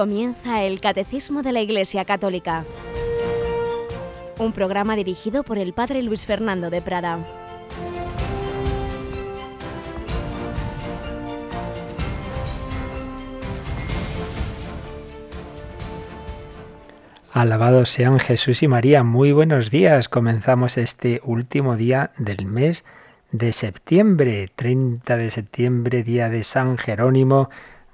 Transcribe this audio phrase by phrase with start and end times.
[0.00, 2.64] Comienza el Catecismo de la Iglesia Católica,
[4.38, 7.18] un programa dirigido por el Padre Luis Fernando de Prada.
[17.30, 19.02] Alabados sean Jesús y María.
[19.02, 20.08] Muy buenos días.
[20.08, 22.86] Comenzamos este último día del mes
[23.32, 27.50] de septiembre, 30 de septiembre, día de San Jerónimo,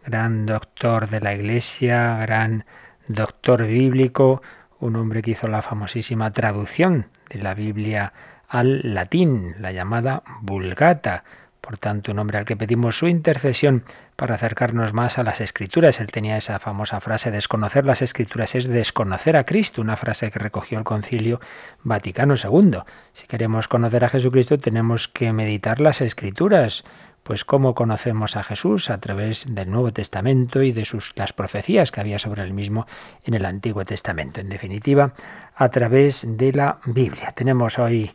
[0.06, 2.64] gran doctor de la Iglesia, gran
[3.08, 4.40] doctor bíblico,
[4.78, 8.12] un hombre que hizo la famosísima traducción de la Biblia
[8.48, 11.24] al latín, la llamada Vulgata.
[11.60, 13.82] Por tanto, un hombre al que pedimos su intercesión
[14.14, 15.98] para acercarnos más a las escrituras.
[15.98, 20.38] Él tenía esa famosa frase, desconocer las escrituras es desconocer a Cristo, una frase que
[20.38, 21.40] recogió el concilio
[21.82, 22.78] Vaticano II.
[23.12, 26.84] Si queremos conocer a Jesucristo tenemos que meditar las escrituras.
[27.26, 31.90] Pues cómo conocemos a Jesús a través del Nuevo Testamento y de sus las profecías
[31.90, 32.86] que había sobre él mismo
[33.24, 34.40] en el Antiguo Testamento.
[34.40, 35.12] En definitiva,
[35.56, 37.32] a través de la Biblia.
[37.32, 38.12] Tenemos hoy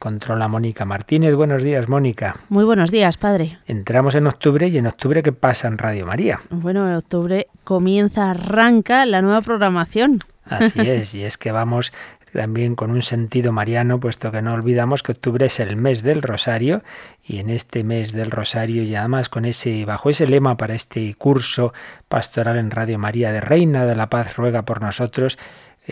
[0.00, 1.36] controla Mónica Martínez.
[1.36, 2.40] Buenos días, Mónica.
[2.48, 3.58] Muy buenos días, padre.
[3.68, 6.40] Entramos en octubre y en octubre, ¿qué pasa en Radio María?
[6.50, 10.24] Bueno, en octubre comienza, arranca la nueva programación.
[10.44, 11.92] Así es, y es que vamos
[12.32, 16.22] también con un sentido mariano, puesto que no olvidamos que octubre es el mes del
[16.22, 16.82] Rosario
[17.24, 21.14] y en este mes del Rosario y además con ese bajo ese lema para este
[21.14, 21.72] curso
[22.08, 25.38] pastoral en Radio María de Reina de la Paz ruega por nosotros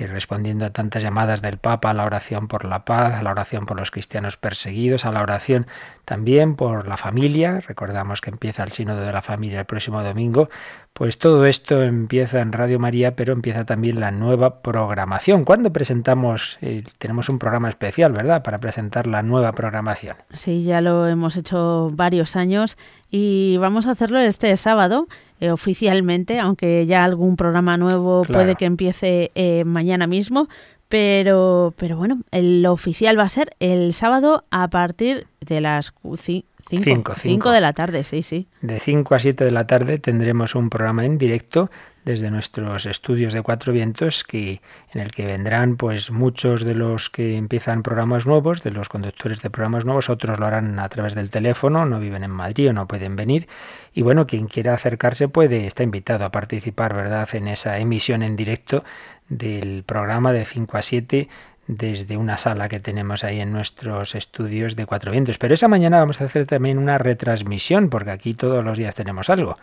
[0.04, 3.64] respondiendo a tantas llamadas del Papa a la oración por la paz, a la oración
[3.64, 5.66] por los cristianos perseguidos, a la oración
[6.04, 7.60] también por la familia.
[7.66, 10.50] Recordamos que empieza el sínodo de la familia el próximo domingo.
[10.92, 15.44] Pues todo esto empieza en Radio María, pero empieza también la nueva programación.
[15.44, 16.58] ¿Cuándo presentamos?
[16.62, 18.42] Eh, tenemos un programa especial, ¿verdad?
[18.42, 20.16] Para presentar la nueva programación.
[20.32, 22.78] Sí, ya lo hemos hecho varios años
[23.10, 25.06] y vamos a hacerlo este sábado
[25.40, 30.48] eh, oficialmente, aunque ya algún programa nuevo puede que empiece eh, mañana mismo.
[30.88, 35.92] Pero, pero bueno, el oficial va a ser el sábado a partir de las
[36.22, 38.46] 5 de la tarde, sí, sí.
[38.60, 41.70] De 5 a 7 de la tarde tendremos un programa en directo
[42.06, 44.60] desde nuestros estudios de Cuatro Vientos, que,
[44.94, 49.42] en el que vendrán pues muchos de los que empiezan programas nuevos, de los conductores
[49.42, 52.72] de programas nuevos, otros lo harán a través del teléfono, no viven en Madrid o
[52.72, 53.48] no pueden venir.
[53.92, 58.36] Y bueno, quien quiera acercarse puede, está invitado a participar, ¿verdad?, en esa emisión en
[58.36, 58.84] directo
[59.28, 61.28] del programa de 5 a 7
[61.66, 65.38] desde una sala que tenemos ahí en nuestros estudios de Cuatro Vientos.
[65.38, 69.28] Pero esa mañana vamos a hacer también una retransmisión, porque aquí todos los días tenemos
[69.28, 69.58] algo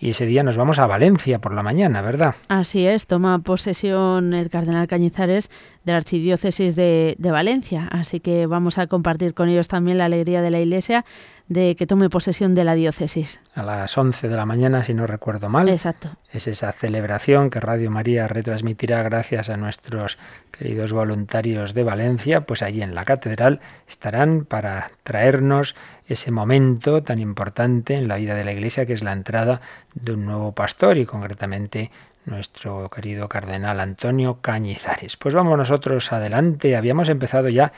[0.00, 2.34] y ese día nos vamos a Valencia por la mañana, ¿verdad?
[2.48, 5.50] Así es, toma posesión el cardenal Cañizares
[5.84, 10.06] de la Archidiócesis de, de, Valencia, así que vamos a compartir con ellos también la
[10.06, 11.04] alegría de la Iglesia
[11.50, 13.42] de que tome posesión de la diócesis.
[13.54, 15.68] A las 11 de la mañana, si no recuerdo mal.
[15.68, 16.16] Exacto.
[16.30, 20.16] Es esa celebración que Radio María retransmitirá gracias a nuestros
[20.52, 25.74] queridos voluntarios de Valencia, pues allí en la catedral estarán para traernos
[26.12, 29.60] ese momento tan importante en la vida de la Iglesia que es la entrada
[29.94, 31.90] de un nuevo pastor y concretamente
[32.26, 35.16] nuestro querido cardenal Antonio Cañizares.
[35.16, 36.76] Pues vamos nosotros adelante.
[36.76, 37.72] Habíamos empezado ya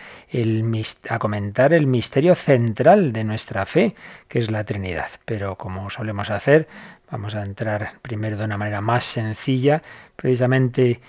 [1.08, 3.94] a comentar el misterio central de nuestra fe,
[4.28, 5.08] que es la Trinidad.
[5.26, 6.68] Pero como solemos hacer,
[7.10, 9.82] vamos a entrar primero de una manera más sencilla,
[10.16, 11.00] precisamente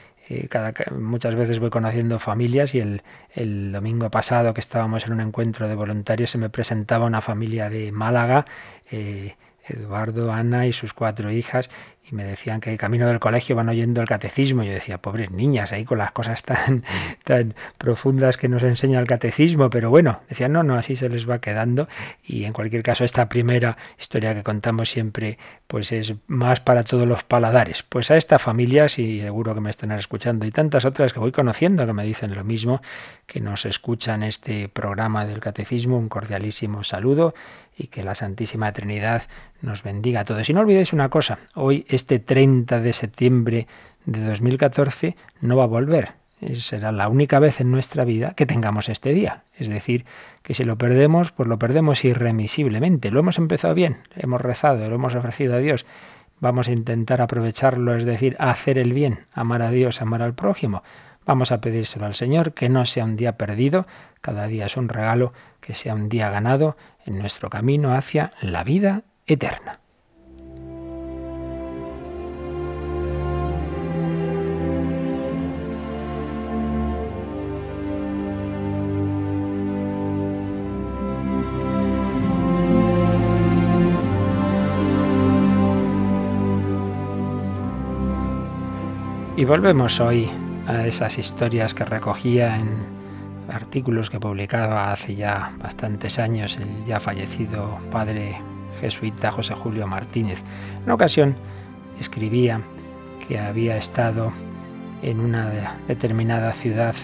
[0.50, 3.02] cada, muchas veces voy conociendo familias y el,
[3.34, 7.70] el, domingo pasado que estábamos en un encuentro de voluntarios se me presentaba una familia
[7.70, 8.46] de Málaga,
[8.90, 9.36] eh,
[9.68, 11.70] Eduardo, Ana y sus cuatro hijas,
[12.06, 14.64] y me decían que el camino del colegio van oyendo el catecismo.
[14.64, 16.84] Yo decía, pobres niñas, ahí con las cosas tan,
[17.24, 21.30] tan profundas que nos enseña el catecismo, pero bueno, decían, no, no, así se les
[21.30, 21.88] va quedando.
[22.26, 25.38] Y en cualquier caso, esta primera historia que contamos siempre,
[25.68, 27.84] pues es más para todos los paladares.
[27.84, 31.32] Pues a esta familia, y seguro que me están escuchando, y tantas otras que voy
[31.32, 32.82] conociendo que me dicen lo mismo,
[33.34, 37.34] que nos escuchan este programa del catecismo, un cordialísimo saludo
[37.76, 39.24] y que la Santísima Trinidad
[39.60, 40.48] nos bendiga a todos.
[40.48, 43.68] Y no olvidéis una cosa, hoy este 30 de septiembre
[44.06, 46.12] de 2014 no va a volver.
[46.54, 49.42] Será la única vez en nuestra vida que tengamos este día.
[49.58, 50.06] Es decir,
[50.44, 53.10] que si lo perdemos, pues lo perdemos irremisiblemente.
[53.10, 55.88] Lo hemos empezado bien, hemos rezado, lo hemos ofrecido a Dios.
[56.40, 60.84] Vamos a intentar aprovecharlo, es decir, hacer el bien, amar a Dios, amar al prójimo.
[61.26, 63.88] Vamos a pedírselo al Señor, que no sea un día perdido,
[64.22, 65.32] cada día es un regalo,
[65.62, 66.76] que sea un día ganado
[67.06, 69.80] en nuestro camino hacia la vida eterna.
[89.36, 90.30] Y volvemos hoy
[90.68, 92.70] a esas historias que recogía en
[93.50, 98.38] artículos que publicaba hace ya bastantes años el ya fallecido padre
[98.80, 100.42] jesuita José Julio Martínez.
[100.78, 101.36] En una ocasión
[102.00, 102.62] escribía
[103.28, 104.32] que había estado
[105.02, 106.96] en una determinada ciudad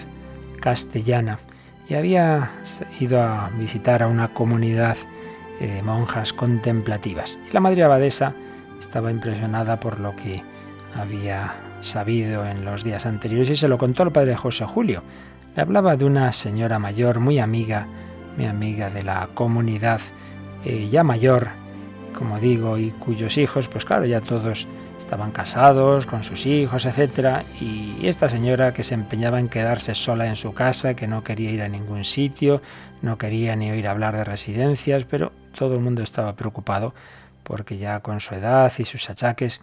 [0.60, 1.38] castellana
[1.88, 2.50] y había
[2.98, 4.96] ido a visitar a una comunidad
[5.58, 7.38] de monjas contemplativas.
[7.52, 8.32] La madre abadesa
[8.78, 10.42] estaba impresionada por lo que
[10.94, 15.02] había sabido en los días anteriores y se lo contó al padre José Julio.
[15.54, 17.86] Le hablaba de una señora mayor, muy amiga,
[18.36, 20.00] muy amiga de la comunidad,
[20.64, 21.48] eh, ya mayor,
[22.16, 24.66] como digo, y cuyos hijos, pues claro, ya todos
[24.98, 30.26] estaban casados con sus hijos, etcétera, y esta señora que se empeñaba en quedarse sola
[30.26, 32.62] en su casa, que no quería ir a ningún sitio,
[33.02, 36.94] no quería ni oír hablar de residencias, pero todo el mundo estaba preocupado
[37.42, 39.60] porque ya con su edad y sus achaques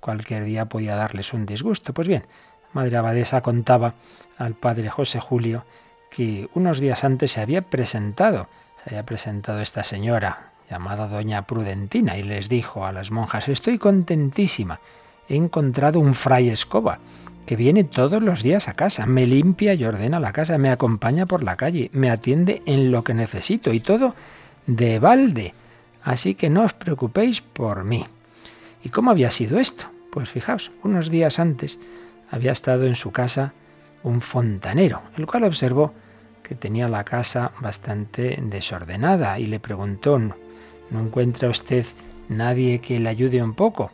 [0.00, 1.92] cualquier día podía darles un disgusto.
[1.92, 2.24] Pues bien,
[2.72, 3.94] Madre Abadesa contaba
[4.38, 5.64] al padre José Julio
[6.10, 8.48] que unos días antes se había presentado,
[8.82, 13.78] se había presentado esta señora llamada Doña Prudentina y les dijo a las monjas, estoy
[13.78, 14.80] contentísima,
[15.28, 16.98] he encontrado un fray escoba
[17.46, 21.26] que viene todos los días a casa, me limpia y ordena la casa, me acompaña
[21.26, 24.14] por la calle, me atiende en lo que necesito y todo
[24.66, 25.54] de balde.
[26.02, 28.06] Así que no os preocupéis por mí.
[28.82, 29.86] ¿Y cómo había sido esto?
[30.10, 31.78] Pues fijaos, unos días antes
[32.30, 33.52] había estado en su casa
[34.02, 35.92] un fontanero, el cual observó
[36.42, 40.34] que tenía la casa bastante desordenada y le preguntó, ¿no
[40.90, 41.86] encuentra usted
[42.28, 43.90] nadie que le ayude un poco?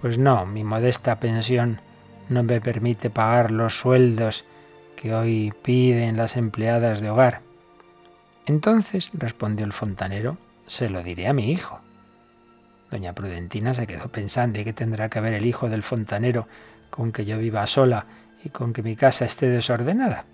[0.00, 1.80] Pues no, mi modesta pensión
[2.28, 4.44] no me permite pagar los sueldos
[4.96, 7.42] que hoy piden las empleadas de hogar.
[8.46, 11.80] Entonces, respondió el fontanero, se lo diré a mi hijo.
[12.94, 16.46] Doña Prudentina se quedó pensando, ¿y qué tendrá que ver el hijo del fontanero
[16.90, 18.06] con que yo viva sola
[18.44, 20.26] y con que mi casa esté desordenada?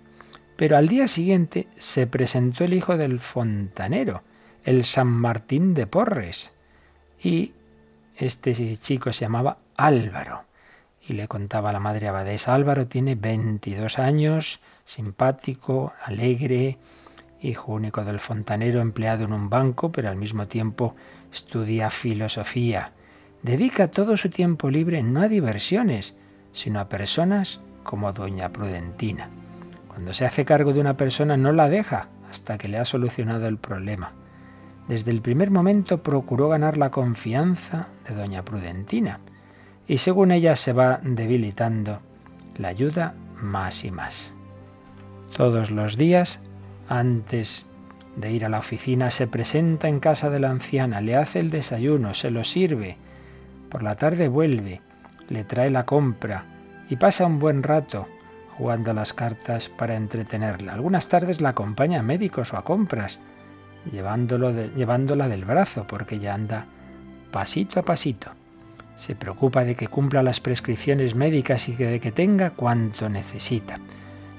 [0.57, 4.21] Pero al día siguiente se presentó el hijo del fontanero,
[4.63, 6.51] el San Martín de Porres,
[7.19, 7.53] y
[8.15, 10.43] este chico se llamaba Álvaro.
[11.01, 16.77] Y le contaba la madre abadesa, Álvaro tiene 22 años, simpático, alegre,
[17.41, 20.95] hijo único del fontanero empleado en un banco, pero al mismo tiempo
[21.31, 22.91] estudia filosofía.
[23.43, 26.15] Dedica todo su tiempo libre no a diversiones,
[26.51, 29.29] sino a personas como doña Prudentina.
[29.87, 33.47] Cuando se hace cargo de una persona no la deja hasta que le ha solucionado
[33.47, 34.13] el problema.
[34.87, 39.19] Desde el primer momento procuró ganar la confianza de doña Prudentina
[39.87, 41.99] y según ella se va debilitando,
[42.57, 44.33] la ayuda más y más.
[45.35, 46.41] Todos los días
[46.87, 47.65] antes
[48.15, 51.49] de ir a la oficina se presenta en casa de la anciana, le hace el
[51.49, 52.97] desayuno, se lo sirve.
[53.69, 54.81] Por la tarde vuelve,
[55.29, 56.43] le trae la compra
[56.89, 58.07] y pasa un buen rato
[58.57, 60.73] jugando las cartas para entretenerla.
[60.73, 63.19] Algunas tardes la acompaña a médicos o a compras,
[63.91, 66.65] llevándola del brazo porque ya anda
[67.31, 68.31] pasito a pasito.
[68.95, 73.79] Se preocupa de que cumpla las prescripciones médicas y de que tenga cuanto necesita.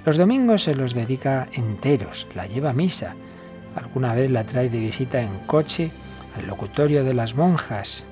[0.05, 3.15] Los domingos se los dedica enteros, la lleva a misa.
[3.77, 5.91] Alguna vez la trae de visita en coche
[6.37, 8.05] al locutorio de las monjas.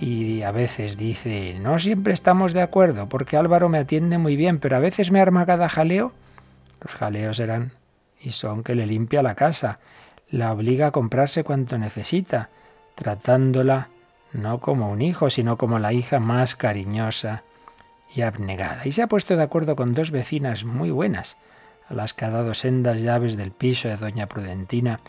[0.00, 4.58] Y a veces dice, no siempre estamos de acuerdo, porque Álvaro me atiende muy bien,
[4.58, 6.12] pero a veces me arma cada jaleo.
[6.80, 7.72] Los jaleos eran
[8.20, 9.78] y son que le limpia la casa,
[10.30, 12.50] la obliga a comprarse cuanto necesita,
[12.94, 13.88] tratándola
[14.32, 17.42] no como un hijo, sino como la hija más cariñosa
[18.14, 18.86] y abnegada.
[18.86, 21.36] Y se ha puesto de acuerdo con dos vecinas muy buenas,
[21.92, 25.00] a las que ha dado sendas llaves del piso de doña Prudentina,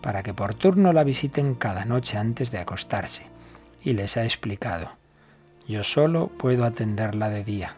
[0.00, 3.26] para que por turno la visiten cada noche antes de acostarse.
[3.82, 4.92] Y les ha explicado,
[5.68, 7.76] yo solo puedo atenderla de día.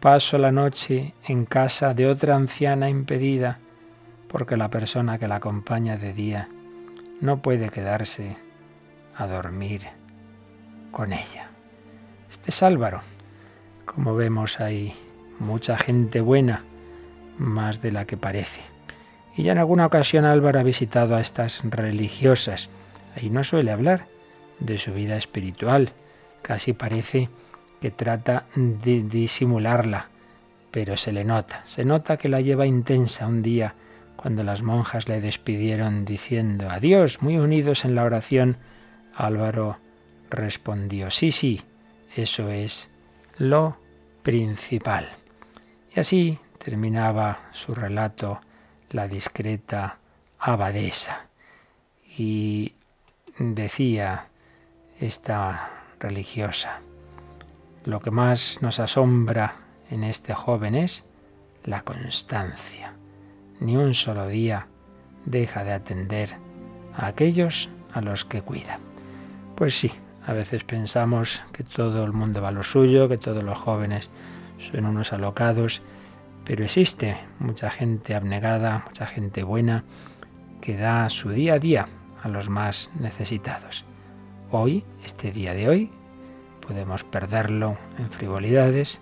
[0.00, 3.58] Paso la noche en casa de otra anciana impedida,
[4.28, 6.48] porque la persona que la acompaña de día
[7.20, 8.36] no puede quedarse
[9.16, 9.82] a dormir
[10.90, 11.48] con ella.
[12.28, 13.02] Este es Álvaro,
[13.84, 14.94] como vemos hay
[15.38, 16.64] mucha gente buena,
[17.38, 18.60] más de la que parece.
[19.36, 22.68] Y ya en alguna ocasión Álvaro ha visitado a estas religiosas.
[23.16, 24.06] Ahí no suele hablar
[24.58, 25.92] de su vida espiritual.
[26.42, 27.28] Casi parece
[27.80, 30.08] que trata de disimularla,
[30.70, 31.62] pero se le nota.
[31.64, 33.74] Se nota que la lleva intensa un día
[34.16, 38.56] cuando las monjas le despidieron diciendo adiós, muy unidos en la oración.
[39.14, 39.78] Álvaro
[40.30, 41.62] respondió, sí, sí,
[42.16, 42.90] eso es
[43.36, 43.76] lo
[44.24, 45.08] principal.
[45.94, 48.40] Y así terminaba su relato
[48.90, 49.98] la discreta
[50.38, 51.26] abadesa.
[52.16, 52.74] Y
[53.38, 54.26] decía
[55.00, 56.80] esta religiosa,
[57.84, 59.56] lo que más nos asombra
[59.90, 61.04] en este joven es
[61.64, 62.92] la constancia.
[63.60, 64.66] Ni un solo día
[65.24, 66.36] deja de atender
[66.96, 68.78] a aquellos a los que cuida.
[69.54, 69.92] Pues sí,
[70.26, 74.10] a veces pensamos que todo el mundo va a lo suyo, que todos los jóvenes
[74.58, 75.82] son unos alocados,
[76.48, 79.84] pero existe mucha gente abnegada, mucha gente buena,
[80.62, 81.88] que da su día a día
[82.22, 83.84] a los más necesitados.
[84.50, 85.92] Hoy, este día de hoy,
[86.66, 88.98] podemos perderlo en frivolidades,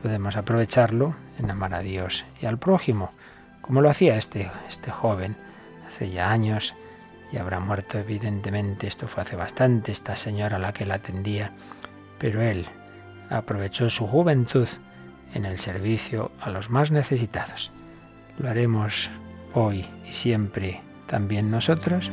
[0.00, 3.12] podemos aprovecharlo en amar a Dios y al prójimo,
[3.60, 5.36] como lo hacía este, este joven
[5.86, 6.74] hace ya años
[7.30, 11.52] y habrá muerto evidentemente, esto fue hace bastante, esta señora a la que la atendía,
[12.18, 12.66] pero él
[13.28, 14.68] aprovechó su juventud
[15.34, 17.70] en el servicio a los más necesitados.
[18.38, 19.10] ¿Lo haremos
[19.54, 22.10] hoy y siempre también nosotros?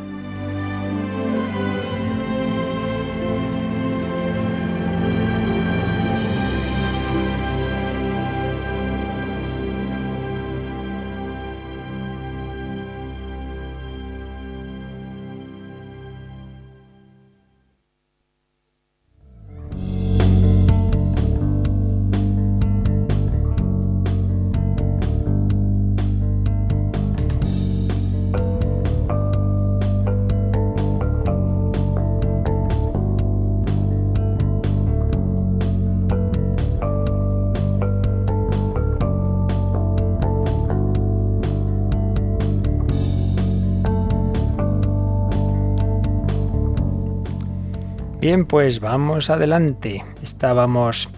[48.25, 50.03] Bien, pues vamos adelante.
[50.24, 51.10] Estábamos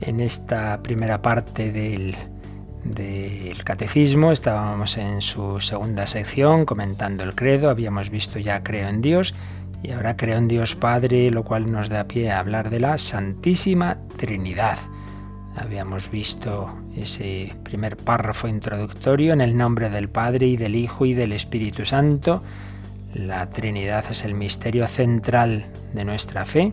[0.00, 2.16] en esta primera parte del,
[2.84, 9.02] del catecismo, estábamos en su segunda sección comentando el credo, habíamos visto ya creo en
[9.02, 9.34] Dios
[9.82, 12.96] y ahora creo en Dios Padre, lo cual nos da pie a hablar de la
[12.96, 14.78] Santísima Trinidad.
[15.56, 21.12] Habíamos visto ese primer párrafo introductorio en el nombre del Padre y del Hijo y
[21.12, 22.42] del Espíritu Santo
[23.14, 26.72] la Trinidad es el misterio central de nuestra fe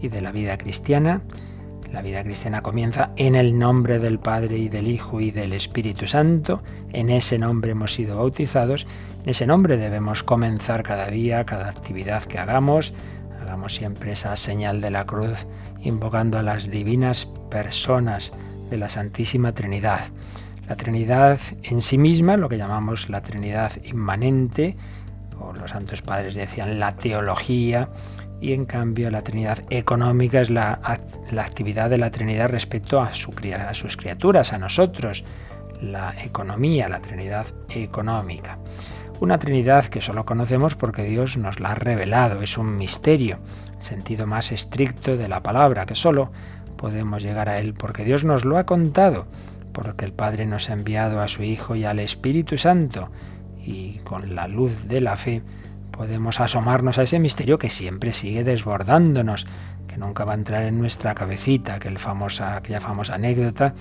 [0.00, 1.22] y de la vida cristiana.
[1.92, 6.06] La vida cristiana comienza en el nombre del Padre y del Hijo y del Espíritu
[6.06, 6.62] Santo.
[6.92, 8.86] En ese nombre hemos sido bautizados.
[9.24, 12.94] En ese nombre debemos comenzar cada día, cada actividad que hagamos.
[13.42, 15.46] Hagamos siempre esa señal de la cruz
[15.80, 18.32] invocando a las divinas personas
[18.70, 20.04] de la Santísima Trinidad.
[20.68, 24.76] La Trinidad en sí misma, lo que llamamos la Trinidad inmanente,
[25.58, 27.88] los santos padres decían la teología,
[28.40, 30.80] y en cambio la Trinidad económica es la,
[31.38, 35.24] actividad de la Trinidad respecto a, a sus criaturas, a nosotros,
[35.80, 38.58] la economía, la Trinidad económica.
[39.20, 43.38] Una Trinidad que solo conocemos porque Dios nos la ha revelado, es un misterio,
[43.78, 46.32] sentido más estricto de la palabra, que solo
[46.76, 49.26] podemos llegar a él porque Dios nos lo ha contado,
[49.72, 53.10] porque el Padre nos ha enviado a su Hijo y al Espíritu Santo
[53.64, 55.42] y con la luz de la fe
[55.92, 59.46] podemos asomarnos a ese misterio que siempre sigue desbordándonos,
[59.86, 63.74] que nunca va a entrar en nuestra cabecita, aquel famosa, aquella famosa anécdota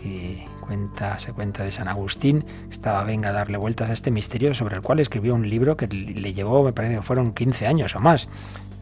[0.00, 4.54] que cuenta, se cuenta de San Agustín, estaba venga a darle vueltas a este misterio
[4.54, 7.94] sobre el cual escribió un libro que le llevó, me parece que fueron 15 años
[7.96, 8.28] o más,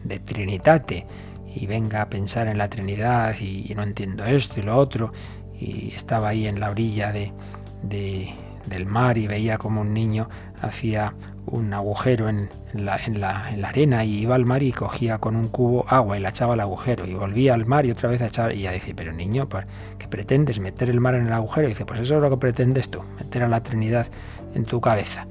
[0.03, 1.05] de Trinitate,
[1.47, 5.11] y venga a pensar en la Trinidad y, no entiendo esto y lo otro,
[5.59, 7.33] y estaba ahí en la orilla de
[8.67, 10.29] del mar y veía como un niño
[10.61, 11.13] hacía
[11.45, 15.47] un agujero en, la, en, la, arena y iba al mar y cogía con un
[15.47, 18.27] cubo agua y la echaba al agujero y volvía al mar y otra vez a
[18.27, 19.47] echar y ya dice, pero niño,
[19.97, 20.59] ¿qué pretendes?
[20.59, 21.67] ¿Meter el mar en el agujero?
[21.67, 24.07] Y dice, pues eso es lo que pretendes tú, meter a la Trinidad
[24.53, 25.25] en tu cabeza.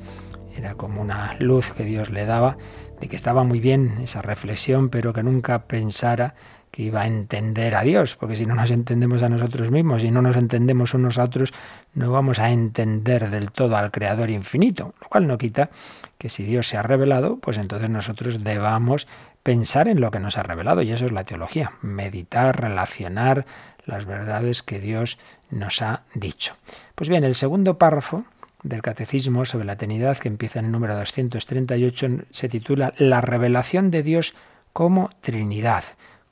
[0.56, 2.56] Era como una luz que Dios le daba
[3.00, 6.34] de que estaba muy bien esa reflexión, pero que nunca pensara
[6.70, 10.10] que iba a entender a Dios, porque si no nos entendemos a nosotros mismos, si
[10.10, 11.52] no nos entendemos unos a otros,
[11.94, 15.70] no vamos a entender del todo al Creador infinito, lo cual no quita
[16.18, 19.06] que si Dios se ha revelado, pues entonces nosotros debamos
[19.42, 23.46] pensar en lo que nos ha revelado, y eso es la teología, meditar, relacionar
[23.86, 25.18] las verdades que Dios
[25.50, 26.54] nos ha dicho.
[26.94, 28.24] Pues bien, el segundo párrafo
[28.62, 33.90] del Catecismo sobre la Trinidad, que empieza en el número 238, se titula La revelación
[33.90, 34.34] de Dios
[34.72, 35.84] como Trinidad.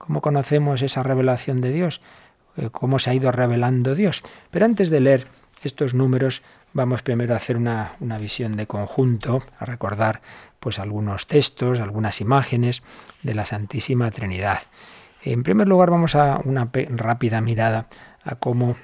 [0.07, 2.01] ¿Cómo conocemos esa revelación de Dios?
[2.57, 4.23] Eh, ¿Cómo se ha ido revelando Dios?
[4.53, 5.27] Pero antes de leer
[5.65, 10.23] estos números, vamos primero a hacer una, visión de conjunto, a recordar
[10.61, 12.85] pues algunos textos, algunas imágenes
[13.23, 14.61] de la Santísima Trinidad.
[15.25, 17.89] En primer lugar, vamos a una rápida mirada
[18.23, 18.77] a cómo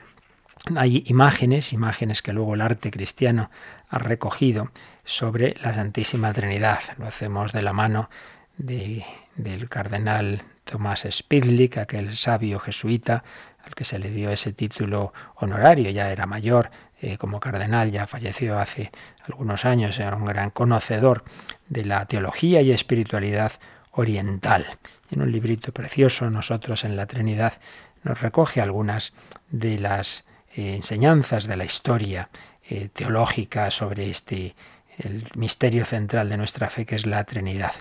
[0.75, 3.49] hay imágenes, imágenes que luego el arte cristiano
[3.89, 4.73] ha recogido
[5.05, 6.81] sobre la Santísima Trinidad.
[6.99, 8.11] Lo hacemos de la mano
[8.59, 13.25] del cardenal Tomás Spidlick, aquel sabio jesuita
[13.65, 18.07] al que se le dio ese título honorario, ya era mayor eh, como cardenal, ya
[18.07, 18.91] falleció hace
[19.25, 21.25] algunos años, era un gran conocedor
[21.69, 23.53] de la teología y espiritualidad
[23.93, 24.67] oriental.
[25.11, 27.55] En un librito precioso, Nosotros en la Trinidad,
[28.03, 29.13] nos recoge algunas
[29.51, 32.31] de las eh, enseñanzas de la historia
[32.69, 34.55] eh, teológica sobre este
[34.99, 37.73] el misterio central de nuestra fe que es la Trinidad.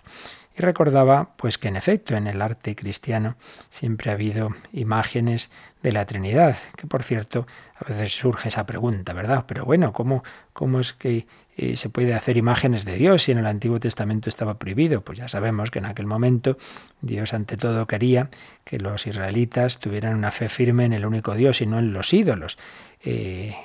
[0.58, 3.36] Y recordaba pues que en efecto en el arte cristiano
[3.70, 5.50] siempre ha habido imágenes
[5.82, 9.46] de la Trinidad, que por cierto a veces surge esa pregunta, ¿verdad?
[9.48, 11.26] Pero bueno, ¿cómo, cómo es que
[11.58, 15.02] eh, se puede hacer imágenes de Dios si en el Antiguo Testamento estaba prohibido?
[15.02, 16.58] Pues ya sabemos que en aquel momento
[17.02, 18.30] Dios ante todo quería
[18.64, 22.14] que los israelitas tuvieran una fe firme en el único Dios y no en los
[22.14, 22.58] ídolos.
[23.04, 23.56] Eh,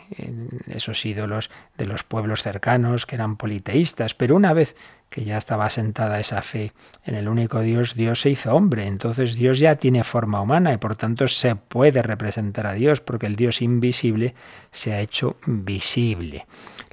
[0.68, 4.74] esos ídolos de los pueblos cercanos que eran politeístas, pero una vez
[5.10, 6.72] que ya estaba asentada esa fe
[7.04, 10.78] en el único Dios, Dios se hizo hombre, entonces Dios ya tiene forma humana y
[10.78, 14.34] por tanto se puede representar a Dios porque el Dios invisible
[14.70, 16.46] se ha hecho visible.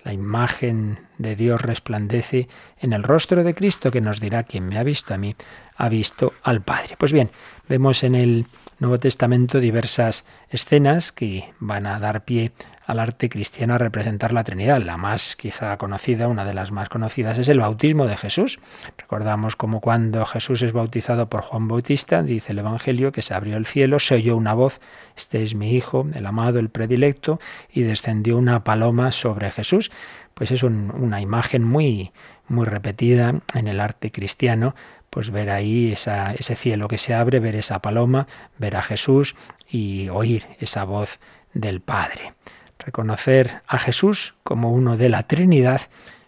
[0.03, 4.77] La imagen de Dios resplandece en el rostro de Cristo que nos dirá quien me
[4.77, 5.35] ha visto a mí,
[5.77, 6.95] ha visto al Padre.
[6.97, 7.31] Pues bien,
[7.69, 8.45] vemos en el
[8.79, 12.51] Nuevo Testamento diversas escenas que van a dar pie
[12.85, 14.81] al arte cristiano a representar la Trinidad.
[14.81, 18.59] La más quizá conocida, una de las más conocidas, es el bautismo de Jesús.
[18.97, 23.57] Recordamos como cuando Jesús es bautizado por Juan Bautista, dice el Evangelio, que se abrió
[23.57, 24.81] el cielo, se oyó una voz,
[25.15, 27.39] este es mi Hijo, el amado, el predilecto,
[27.71, 29.91] y descendió una paloma sobre Jesús.
[30.33, 32.11] Pues es una imagen muy,
[32.47, 34.73] muy repetida en el arte cristiano
[35.13, 38.25] pues ver ahí ese cielo que se abre, ver esa paloma,
[38.57, 39.35] ver a Jesús
[39.69, 41.19] y oír esa voz
[41.53, 42.33] del Padre.
[42.79, 45.81] Reconocer a Jesús como uno de la Trinidad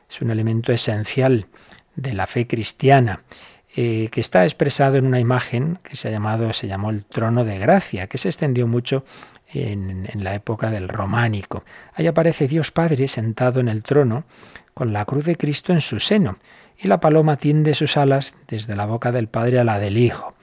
[0.08, 1.48] es un elemento esencial
[1.95, 3.24] de la fe cristiana.
[3.76, 7.43] Eh, que está expresado en una imagen que se ha llamado, se llamó el trono
[7.43, 9.04] de gracia, que se extendió mucho
[9.52, 11.65] en, en, la época del románico.
[11.93, 14.24] Ahí aparece Dios Padre sentado en el trono
[14.74, 16.38] con la cruz de Cristo en su seno
[16.78, 20.34] y la paloma tiende sus alas desde la boca del Padre a la del Hijo.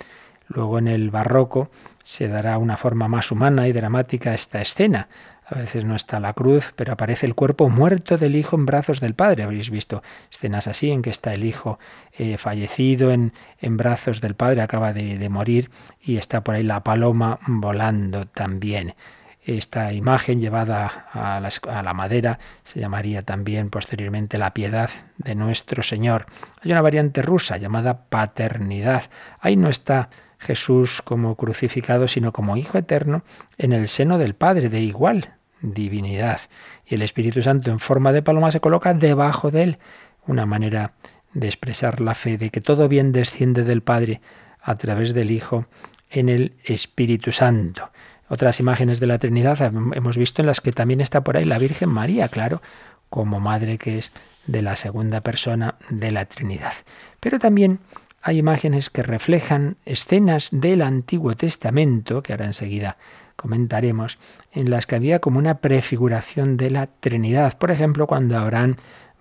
[0.48, 1.70] Luego en el barroco
[2.02, 5.08] se dará una forma más humana y dramática a esta escena.
[5.46, 9.00] A veces no está la cruz, pero aparece el cuerpo muerto del Hijo en brazos
[9.00, 9.42] del Padre.
[9.42, 11.78] Habréis visto escenas así en que está el Hijo
[12.16, 17.38] eh, fallecido en, brazos del Padre, acaba de morir, y está por ahí la paloma
[17.46, 18.94] volando también.
[19.44, 21.40] Esta imagen llevada a
[21.82, 26.26] la, madera se llamaría también posteriormente la piedad de nuestro Señor.
[26.60, 29.10] Hay una variante rusa llamada paternidad.
[29.40, 33.24] Ahí no está Jesús como crucificado, sino como Hijo eterno
[33.58, 36.40] en el seno del Padre de igual divinidad.
[36.86, 39.78] Y el Espíritu Santo en forma de paloma se coloca debajo de él.
[40.24, 40.92] Una manera
[41.34, 44.20] de expresar la fe de que todo bien desciende del Padre
[44.60, 45.66] a través del Hijo
[46.10, 47.90] en el Espíritu Santo.
[48.32, 51.58] Otras imágenes de la Trinidad hemos visto en las que también está por ahí la
[51.58, 52.62] Virgen María, claro,
[53.10, 54.10] como madre que es
[54.46, 56.72] de la segunda persona de la Trinidad.
[57.20, 57.80] Pero también
[58.22, 62.96] hay imágenes que reflejan escenas del Antiguo Testamento, que ahora enseguida
[63.36, 64.18] comentaremos,
[64.50, 67.58] en las que había como una prefiguración de la Trinidad.
[67.58, 68.76] Por ejemplo, cuando Abraham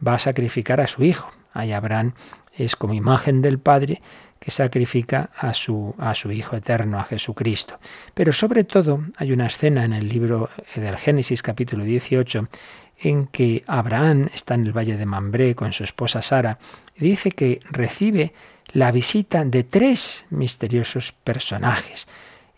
[0.07, 1.29] va a sacrificar a su hijo.
[1.51, 2.13] Ahí Abraham
[2.55, 4.01] es como imagen del Padre
[4.41, 7.79] que sacrifica a su, a su Hijo eterno, a Jesucristo.
[8.15, 12.47] Pero sobre todo hay una escena en el libro del Génesis capítulo 18
[12.97, 16.57] en que Abraham está en el valle de Mambré con su esposa Sara
[16.95, 18.33] y dice que recibe
[18.73, 22.07] la visita de tres misteriosos personajes.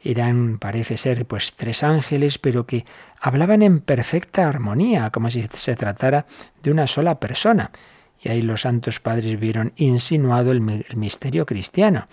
[0.01, 2.85] Eran, parece ser, pues tres ángeles, pero que
[3.19, 6.27] hablaban en perfecta armonía, como si se tratara
[6.61, 7.71] de una sola persona.
[8.23, 12.07] Y ahí los santos padres vieron insinuado el, misterio cristiano.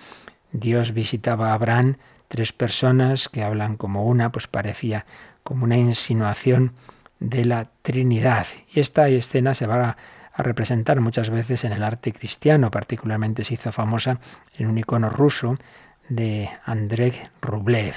[0.51, 5.07] Dios visitaba a Abraham, tres personas que hablan como una, pues parecía
[5.45, 6.73] como una insinuación
[7.21, 8.47] de la Trinidad.
[8.75, 9.97] Y esta escena se va a,
[10.43, 14.21] representar muchas veces en el arte cristiano, particularmente se hizo famosa
[14.57, 15.59] en un icono ruso
[16.09, 17.95] de Andrei Rublev.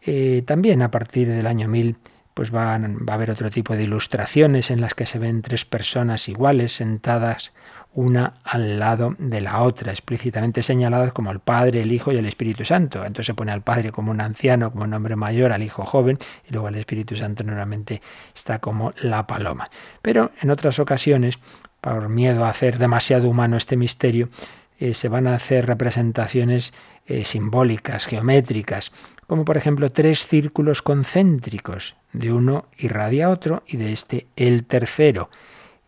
[0.00, 1.96] Eh, también a partir del año 1000
[2.34, 6.28] pues va a haber otro tipo de ilustraciones en las que se ven tres personas
[6.28, 7.52] iguales sentadas
[7.94, 12.26] una al lado de la otra, explícitamente señaladas como el Padre, el Hijo y el
[12.26, 12.98] Espíritu Santo.
[12.98, 16.18] Entonces se pone al Padre como un anciano, como un hombre mayor, al Hijo joven,
[16.48, 18.02] y luego el Espíritu Santo normalmente
[18.34, 19.70] está como la paloma.
[20.02, 21.38] Pero en otras ocasiones,
[21.80, 24.28] por miedo a hacer demasiado humano este misterio,
[24.80, 26.72] eh, se van a hacer representaciones
[27.06, 28.92] eh, simbólicas, geométricas,
[29.26, 35.30] como por ejemplo tres círculos concéntricos, de uno irradia otro y de este el tercero.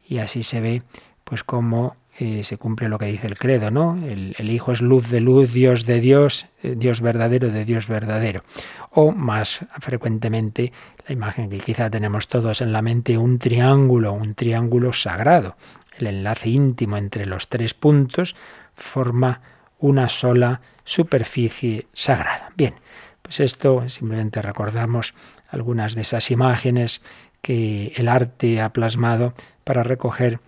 [0.08, 0.82] Y así se ve
[1.24, 3.98] pues como eh, se cumple lo que dice el credo, ¿no?
[4.06, 8.44] El, Hijo es luz de luz, Dios de Dios, Dios verdadero de Dios verdadero.
[8.90, 10.72] O más frecuentemente
[11.06, 15.56] la imagen que quizá tenemos todos en la mente, un triángulo, un triángulo sagrado.
[15.98, 18.36] El enlace íntimo entre los tres puntos
[18.76, 19.40] forma
[19.78, 22.52] una sola superficie sagrada.
[22.56, 22.74] Bien,
[23.22, 25.14] pues esto simplemente recordamos
[25.48, 27.02] algunas de esas imágenes
[27.42, 29.34] que el arte ha plasmado
[29.64, 30.40] para recoger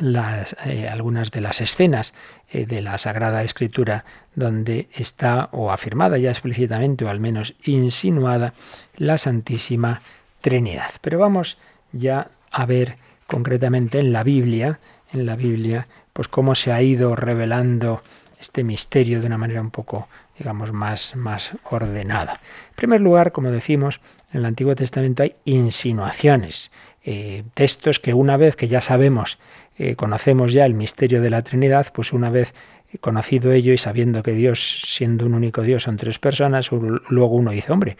[0.00, 2.14] las, eh, algunas de las escenas
[2.50, 8.54] eh, de la Sagrada Escritura donde está o afirmada ya explícitamente o al menos insinuada
[8.96, 10.02] la Santísima
[10.40, 10.90] Trinidad.
[11.00, 11.58] Pero vamos
[11.92, 14.78] ya a ver concretamente en la Biblia,
[15.12, 15.86] en la Biblia,
[16.18, 18.02] pues cómo se ha ido revelando
[18.40, 22.40] este misterio de una manera un poco, digamos, más, más ordenada.
[22.70, 24.00] En primer lugar, como decimos,
[24.32, 26.72] en el Antiguo Testamento hay insinuaciones,
[27.04, 29.38] eh, textos que una vez que ya sabemos
[29.76, 32.52] eh, conocemos ya el misterio de la Trinidad, pues una vez
[33.00, 37.52] conocido ello y sabiendo que Dios, siendo un único Dios, son tres personas, luego uno
[37.52, 37.96] dice, hombre,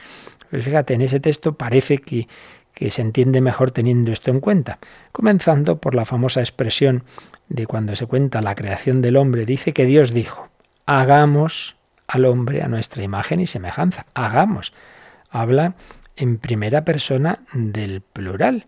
[0.50, 2.26] pues fíjate, en ese texto parece que,
[2.79, 4.79] que se entiende mejor teniendo esto en cuenta,
[5.11, 7.03] comenzando por la famosa expresión
[7.49, 10.49] de cuando se cuenta la creación del hombre, dice que Dios dijo,
[10.87, 11.75] hagamos
[12.07, 14.75] al hombre a nuestra imagen y semejanza, hagamos.
[15.29, 15.75] Habla
[16.14, 18.67] en primera persona del plural.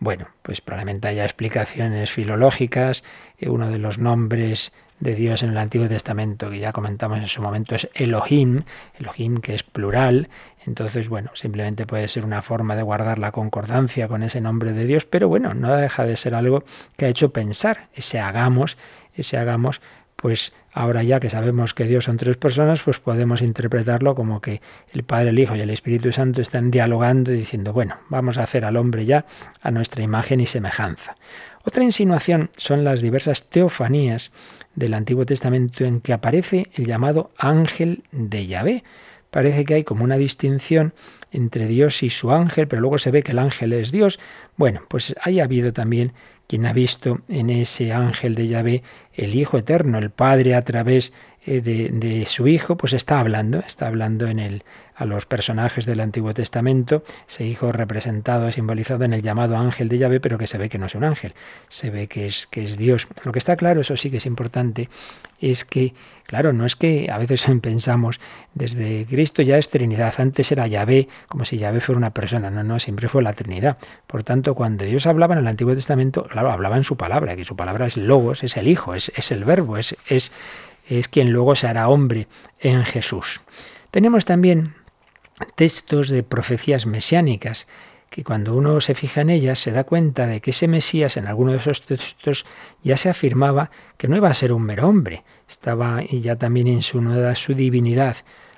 [0.00, 3.04] Bueno, pues probablemente haya explicaciones filológicas.
[3.38, 7.26] Eh, uno de los nombres de Dios en el Antiguo Testamento que ya comentamos en
[7.26, 8.64] su momento es Elohim,
[8.98, 10.28] Elohim que es plural.
[10.66, 14.84] Entonces, bueno, simplemente puede ser una forma de guardar la concordancia con ese nombre de
[14.84, 16.64] Dios, pero bueno, no deja de ser algo
[16.96, 17.88] que ha hecho pensar.
[17.94, 18.76] Ese hagamos,
[19.14, 19.80] ese hagamos
[20.20, 24.60] pues ahora ya que sabemos que Dios son tres personas, pues podemos interpretarlo como que
[24.92, 28.42] el Padre, el Hijo y el Espíritu Santo están dialogando y diciendo, bueno, vamos a
[28.42, 29.26] hacer al hombre ya
[29.62, 31.14] a nuestra imagen y semejanza.
[31.68, 34.32] Otra insinuación son las diversas teofanías
[34.74, 38.84] del Antiguo Testamento en que aparece el llamado ángel de Yahvé.
[39.30, 40.94] Parece que hay como una distinción
[41.30, 44.18] entre Dios y su ángel, pero luego se ve que el ángel es Dios.
[44.56, 46.14] Bueno, pues haya habido también
[46.46, 51.12] quien ha visto en ese ángel de Yahvé el Hijo Eterno, el Padre a través
[51.44, 54.64] eh, de, de, su Hijo, pues está hablando, está hablando en el,
[54.98, 59.98] a los personajes del Antiguo Testamento, ese Hijo representado, simbolizado en el llamado ángel de
[59.98, 61.34] Yahvé, pero que se ve que no es un ángel,
[61.68, 63.06] se ve que es, que es Dios.
[63.24, 64.88] Lo que está claro, eso sí que es importante,
[65.40, 68.18] es que, claro, no es que a veces pensamos,
[68.54, 72.64] desde Cristo ya es Trinidad, antes era Yahvé, como si Yahvé fuera una persona, no,
[72.64, 73.78] no, siempre fue la Trinidad.
[74.08, 77.44] Por tanto, cuando Dios hablaba en el Antiguo Testamento, claro, hablaba en su palabra, que
[77.44, 80.32] su palabra es logos, es el Hijo, es, es el verbo, es, es,
[80.88, 82.26] es quien luego se hará hombre
[82.58, 83.40] en Jesús.
[83.90, 84.74] Tenemos también
[85.54, 87.66] textos de profecías mesiánicas
[88.10, 91.26] que cuando uno se fija en ellas se da cuenta de que ese Mesías en
[91.26, 92.46] alguno de esos textos
[92.82, 97.34] ya se afirmaba que no iba a ser un mero hombre, estaba ya también insinuada
[97.34, 98.16] su divinidad.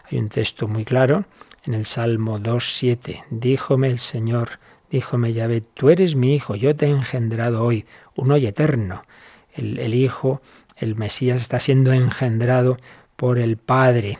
[0.09, 1.25] Hay un texto muy claro
[1.65, 6.87] en el Salmo 2.7, díjome el Señor, díjome Yahvé, tú eres mi hijo, yo te
[6.87, 9.05] he engendrado hoy, un hoy eterno.
[9.53, 10.41] El, el Hijo,
[10.77, 12.79] el Mesías está siendo engendrado
[13.17, 14.19] por el Padre.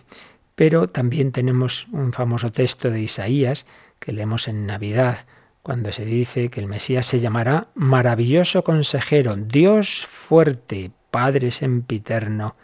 [0.61, 3.65] Pero también tenemos un famoso texto de Isaías
[3.99, 5.21] que leemos en Navidad,
[5.63, 12.57] cuando se dice que el Mesías se llamará maravilloso consejero, Dios fuerte, Padre sempiterno,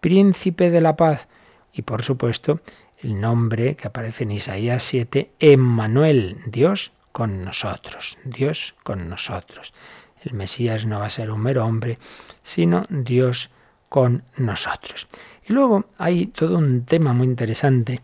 [0.00, 1.28] príncipe de la paz
[1.70, 2.60] y por supuesto
[2.96, 9.74] el nombre que aparece en Isaías 7, Emmanuel, Dios con nosotros, Dios con nosotros.
[10.22, 11.98] El Mesías no va a ser un mero hombre,
[12.42, 13.50] sino Dios
[13.90, 15.08] con nosotros.
[15.46, 18.00] Y luego hay todo un tema muy interesante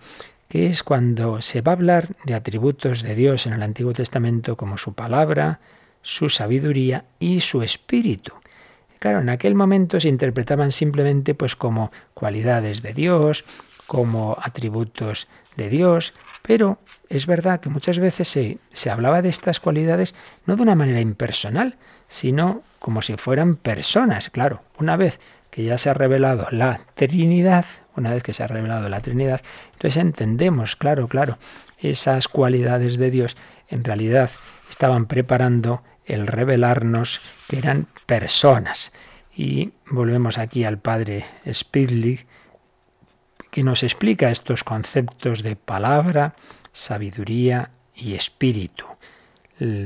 [0.48, 4.57] que es cuando se va a hablar de atributos de Dios en el Antiguo Testamento
[4.57, 5.61] como su palabra,
[6.03, 8.33] su sabiduría y su espíritu.
[8.98, 13.44] Claro, en aquel momento se interpretaban simplemente pues como cualidades de Dios,
[13.87, 19.61] como atributos de Dios, pero es verdad que muchas veces se, se, hablaba de estas
[19.61, 20.14] cualidades
[20.46, 21.76] no de una manera impersonal,
[22.09, 24.31] sino como si fueran personas.
[24.31, 27.64] Claro, una vez que ya se ha revelado la Trinidad,
[27.96, 31.38] una vez que se ha revelado la Trinidad, entonces entendemos, claro, claro,
[31.78, 33.36] esas cualidades de Dios
[33.68, 34.30] en realidad
[34.68, 38.92] estaban preparando el revelarnos que eran personas.
[39.34, 42.26] Y volvemos aquí al padre Spidley,
[43.50, 46.34] que nos explica estos conceptos de palabra,
[46.72, 48.86] sabiduría y espíritu.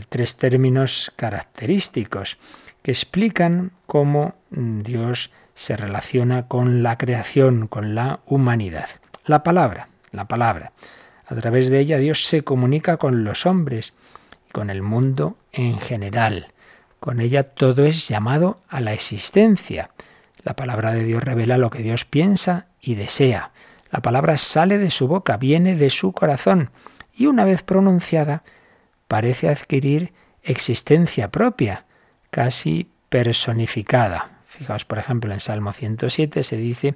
[0.08, 2.38] Tres términos característicos
[2.82, 8.88] que explican cómo Dios se relaciona con la creación, con la humanidad.
[9.24, 10.72] La palabra, la palabra.
[11.26, 13.94] A través de ella Dios se comunica con los hombres
[14.48, 16.48] y con el mundo en general.
[17.00, 19.90] Con ella todo es llamado a la existencia.
[20.42, 23.52] La palabra de Dios revela lo que Dios piensa y desea.
[23.90, 26.70] La palabra sale de su boca, viene de su corazón
[27.16, 28.42] y una vez pronunciada
[29.06, 30.12] parece adquirir
[30.42, 31.84] existencia propia,
[32.30, 34.33] casi personificada.
[34.56, 36.94] Fijaos, por ejemplo, en Salmo 107 se dice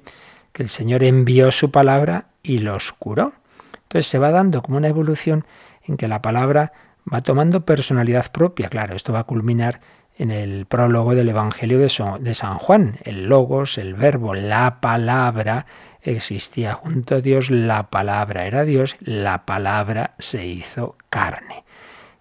[0.53, 3.33] que el Señor envió su palabra y los curó.
[3.73, 5.45] Entonces se va dando como una evolución
[5.83, 6.71] en que la palabra
[7.11, 8.69] va tomando personalidad propia.
[8.69, 9.81] Claro, esto va a culminar
[10.17, 12.99] en el prólogo del Evangelio de San Juan.
[13.03, 15.65] El logos, el verbo, la palabra
[16.01, 21.65] existía junto a Dios, la palabra era Dios, la palabra se hizo carne.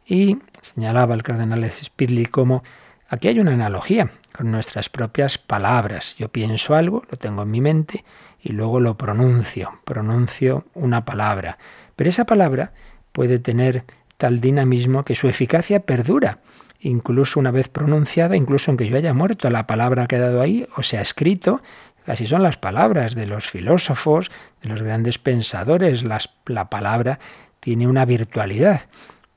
[0.05, 2.64] Y señalaba el cardenal Spirli como
[3.08, 6.14] aquí hay una analogía con nuestras propias palabras.
[6.18, 8.04] Yo pienso algo, lo tengo en mi mente
[8.40, 11.58] y luego lo pronuncio, pronuncio una palabra.
[11.96, 12.72] Pero esa palabra
[13.12, 13.84] puede tener
[14.16, 16.38] tal dinamismo que su eficacia perdura,
[16.80, 20.82] incluso una vez pronunciada, incluso aunque yo haya muerto, la palabra ha quedado ahí o
[20.82, 21.60] se ha escrito.
[22.06, 24.30] Así son las palabras de los filósofos,
[24.62, 26.04] de los grandes pensadores.
[26.46, 27.18] la palabra
[27.60, 28.82] tiene una virtualidad.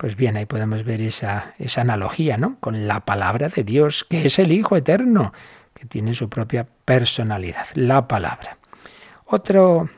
[0.02, 2.58] Pues bien, ahí podemos ver esa, esa analogía, ¿no?
[2.60, 5.32] Con la palabra de Dios, que es el Hijo Eterno,
[5.76, 8.58] que tiene su propia personalidad, la palabra.
[9.26, 9.92] Otro,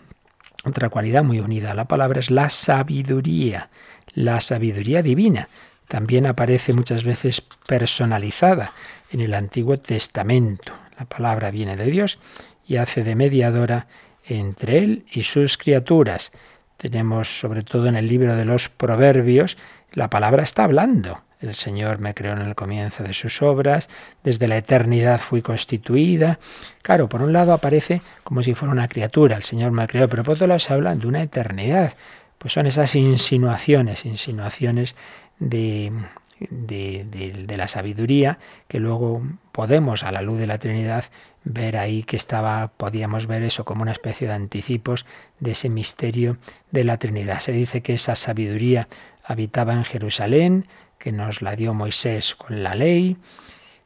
[0.66, 3.70] otra cualidad muy unida a la palabra es la sabiduría,
[4.14, 5.48] la sabiduría divina.
[5.88, 8.74] También aparece muchas veces personalizada
[9.10, 10.74] en el Antiguo Testamento.
[11.00, 12.20] La palabra viene de Dios
[12.68, 13.88] y hace de mediadora
[14.26, 16.34] entre Él y sus criaturas.
[16.76, 19.56] Tenemos sobre todo en el libro de los Proverbios
[19.94, 21.22] la palabra está hablando.
[21.40, 23.90] El Señor me creó en el comienzo de sus obras,
[24.24, 26.40] desde la eternidad fui constituida.
[26.82, 30.24] Claro, por un lado aparece como si fuera una criatura, el Señor me creó, pero
[30.24, 31.94] por otro lado se habla de una eternidad.
[32.38, 34.96] Pues son esas insinuaciones, insinuaciones
[35.40, 35.92] de,
[36.50, 37.06] de,
[37.48, 41.06] de, la sabiduría que luego podemos a la luz de la Trinidad
[41.44, 45.06] ver ahí que estaba, podíamos ver eso como una especie de anticipos
[45.40, 46.38] de ese misterio
[46.72, 47.40] de la Trinidad.
[47.40, 48.88] Se dice que esa sabiduría
[49.24, 50.68] habitaba en Jerusalén,
[51.00, 53.18] que nos la dio Moisés con la ley.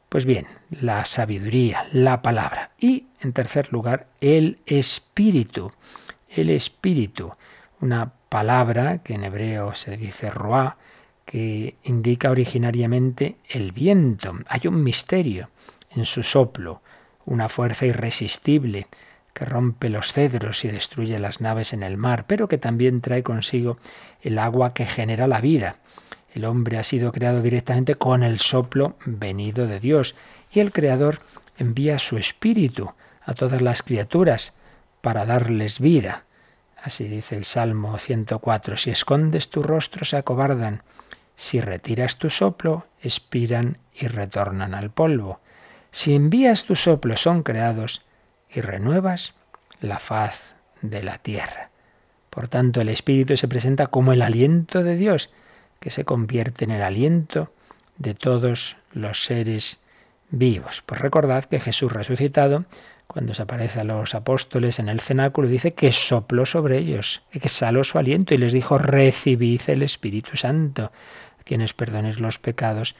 [0.08, 2.70] Pues bien, la sabiduría, la palabra.
[2.78, 5.72] Y, en tercer lugar, el espíritu.
[6.28, 7.32] El espíritu,
[7.80, 10.76] una palabra que en hebreo se dice roa,
[11.24, 14.34] que indica originariamente el viento.
[14.46, 15.50] Hay un misterio
[15.90, 16.80] en su soplo,
[17.26, 18.86] una fuerza irresistible
[19.38, 23.22] que rompe los cedros y destruye las naves en el mar, pero que también trae
[23.22, 23.78] consigo
[24.20, 25.76] el agua que genera la vida.
[26.34, 30.16] El hombre ha sido creado directamente con el soplo venido de Dios
[30.50, 31.20] y el Creador
[31.56, 32.92] envía su espíritu
[33.24, 34.54] a todas las criaturas
[35.02, 36.24] para darles vida.
[36.82, 40.82] Así dice el Salmo 104, si escondes tu rostro se acobardan,
[41.36, 45.38] si retiras tu soplo, expiran y retornan al polvo.
[45.92, 48.02] Si envías tu soplo son creados
[48.50, 49.34] y renuevas
[49.80, 51.70] la faz de la tierra.
[52.30, 55.30] Por tanto, el Espíritu se presenta como el aliento de Dios,
[55.80, 57.52] que se convierte en el aliento
[57.96, 59.78] de todos los seres
[60.30, 60.82] vivos.
[60.84, 62.64] Pues recordad que Jesús resucitado,
[63.06, 67.82] cuando se aparece a los apóstoles en el cenáculo, dice que sopló sobre ellos, exhaló
[67.84, 70.92] su aliento y les dijo, recibid el Espíritu Santo.
[71.44, 72.94] Quienes perdonéis los pecados,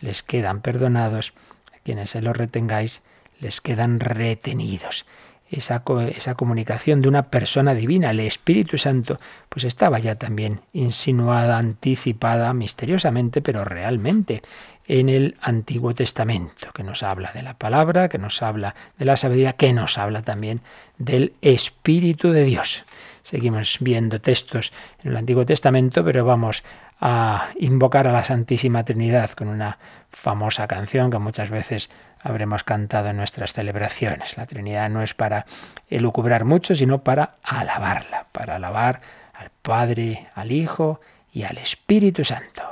[0.00, 1.32] les quedan perdonados,
[1.74, 3.02] a quienes se los retengáis,
[3.44, 5.04] les quedan retenidos.
[5.50, 5.84] Esa,
[6.16, 12.54] esa, comunicación de una persona divina, el Espíritu Santo, pues estaba ya también insinuada, anticipada,
[12.54, 14.42] misteriosamente, pero realmente
[14.86, 19.18] en el Antiguo Testamento, que nos habla de la palabra, que nos habla de la
[19.18, 20.62] sabiduría, que nos habla también
[20.96, 22.82] del Espíritu de Dios.
[23.22, 26.64] Seguimos viendo textos en el Antiguo Testamento, pero vamos
[27.00, 29.78] a invocar a la Santísima Trinidad con una
[30.10, 34.36] famosa canción que muchas veces habremos cantado en nuestras celebraciones.
[34.36, 35.46] La Trinidad no es para
[35.88, 39.02] elucubrar mucho, sino para alabarla, para alabar
[39.34, 41.00] al Padre, al Hijo
[41.32, 42.62] y al Espíritu Santo.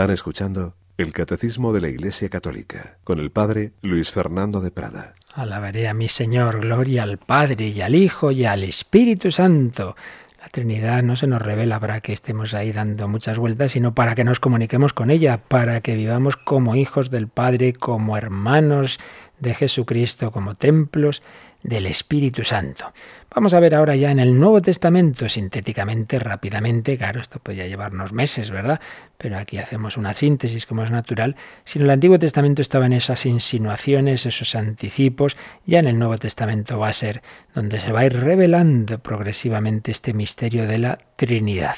[0.00, 5.12] Están escuchando el Catecismo de la Iglesia Católica con el Padre Luis Fernando de Prada.
[5.34, 9.96] Alabaré a mi Señor, gloria al Padre y al Hijo y al Espíritu Santo.
[10.40, 14.14] La Trinidad no se nos revela para que estemos ahí dando muchas vueltas, sino para
[14.14, 19.00] que nos comuniquemos con ella, para que vivamos como hijos del Padre, como hermanos
[19.38, 21.22] de Jesucristo, como templos
[21.62, 22.92] del Espíritu Santo.
[23.34, 28.12] Vamos a ver ahora ya en el Nuevo Testamento, sintéticamente, rápidamente, claro, esto podría llevarnos
[28.12, 28.80] meses, ¿verdad?
[29.18, 31.36] Pero aquí hacemos una síntesis como es natural.
[31.64, 36.78] Si en el Antiguo Testamento estaban esas insinuaciones, esos anticipos, ya en el Nuevo Testamento
[36.78, 37.22] va a ser
[37.54, 41.76] donde se va a ir revelando progresivamente este misterio de la Trinidad.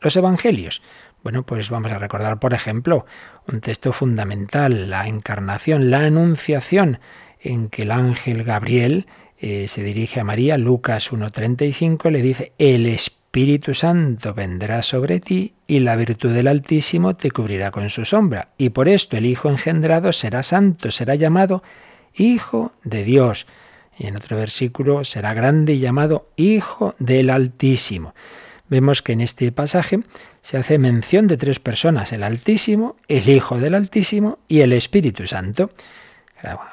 [0.00, 0.82] Los Evangelios.
[1.22, 3.04] Bueno, pues vamos a recordar, por ejemplo,
[3.46, 7.00] un texto fundamental, la encarnación, la anunciación
[7.40, 9.06] en que el ángel Gabriel
[9.40, 15.54] eh, se dirige a María, Lucas 1.35, le dice, el Espíritu Santo vendrá sobre ti
[15.66, 18.48] y la virtud del Altísimo te cubrirá con su sombra.
[18.58, 21.62] Y por esto el Hijo engendrado será santo, será llamado
[22.14, 23.46] Hijo de Dios.
[23.96, 28.14] Y en otro versículo será grande y llamado Hijo del Altísimo.
[28.68, 30.00] Vemos que en este pasaje
[30.42, 35.26] se hace mención de tres personas, el Altísimo, el Hijo del Altísimo y el Espíritu
[35.26, 35.70] Santo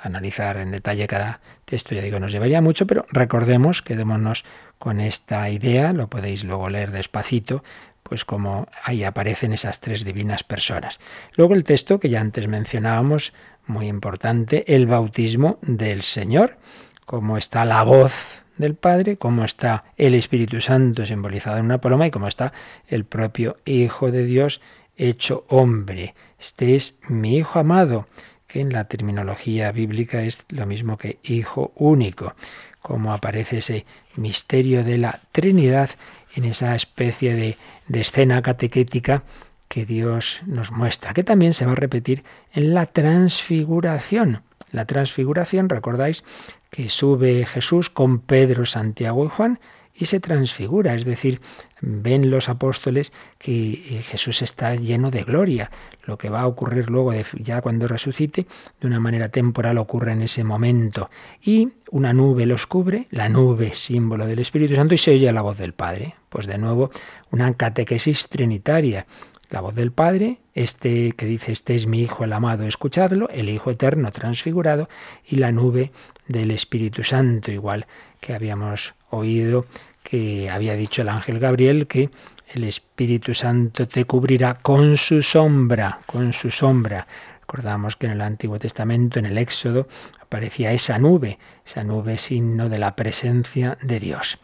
[0.01, 4.45] analizar en detalle cada texto, ya digo, nos llevaría mucho, pero recordemos, quedémonos
[4.79, 7.63] con esta idea, lo podéis luego leer despacito,
[8.03, 10.99] pues como ahí aparecen esas tres divinas personas.
[11.35, 13.33] Luego el texto que ya antes mencionábamos,
[13.65, 16.57] muy importante, el bautismo del Señor,
[17.05, 22.07] cómo está la voz del Padre, cómo está el Espíritu Santo simbolizado en una paloma
[22.07, 22.53] y cómo está
[22.87, 24.61] el propio Hijo de Dios
[24.97, 26.13] hecho hombre.
[26.39, 28.07] Este es mi Hijo amado
[28.49, 32.35] en la terminología bíblica es lo mismo que hijo único,
[32.81, 35.89] como aparece ese misterio de la Trinidad
[36.35, 39.23] en esa especie de, de escena catequética
[39.67, 44.41] que Dios nos muestra, que también se va a repetir en la transfiguración.
[44.71, 46.23] La transfiguración, recordáis
[46.69, 49.59] que sube Jesús con Pedro, Santiago y Juan
[49.97, 51.41] y se transfigura, es decir,
[51.81, 55.71] ven los apóstoles que Jesús está lleno de gloria.
[56.03, 58.45] Lo que va a ocurrir luego, ya cuando resucite,
[58.81, 61.09] de una manera temporal ocurre en ese momento.
[61.41, 65.41] Y una nube los cubre, la nube símbolo del Espíritu Santo, y se oye la
[65.41, 66.15] voz del Padre.
[66.29, 66.91] Pues de nuevo,
[67.31, 69.05] una catequesis trinitaria.
[69.49, 73.49] La voz del Padre, este que dice, este es mi Hijo el amado, escuchadlo, el
[73.49, 74.89] Hijo eterno transfigurado,
[75.25, 75.91] y la nube
[76.27, 77.85] del Espíritu Santo, igual
[78.19, 79.65] que habíamos oído
[80.03, 82.09] que había dicho el ángel Gabriel que
[82.53, 87.07] el Espíritu Santo te cubrirá con su sombra, con su sombra.
[87.41, 89.87] Recordamos que en el Antiguo Testamento, en el Éxodo,
[90.21, 94.39] aparecía esa nube, esa nube signo de la presencia de Dios.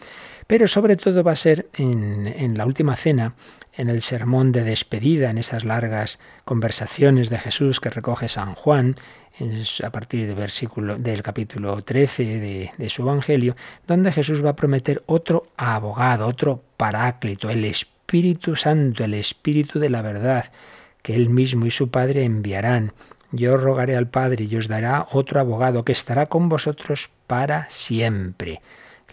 [0.48, 3.36] Pero sobre todo va a ser en, en la última cena,
[3.74, 8.96] en el sermón de despedida, en esas largas conversaciones de Jesús que recoge San Juan,
[9.84, 13.56] a partir del versículo del capítulo 13 de, de, su Evangelio,
[13.88, 19.90] donde Jesús va a prometer otro abogado, otro paráclito, el Espíritu Santo, el Espíritu de
[19.90, 20.52] la verdad,
[21.02, 22.94] que él mismo y su Padre enviarán.
[23.32, 28.62] Yo rogaré al Padre y os dará otro abogado que estará con vosotros para siempre.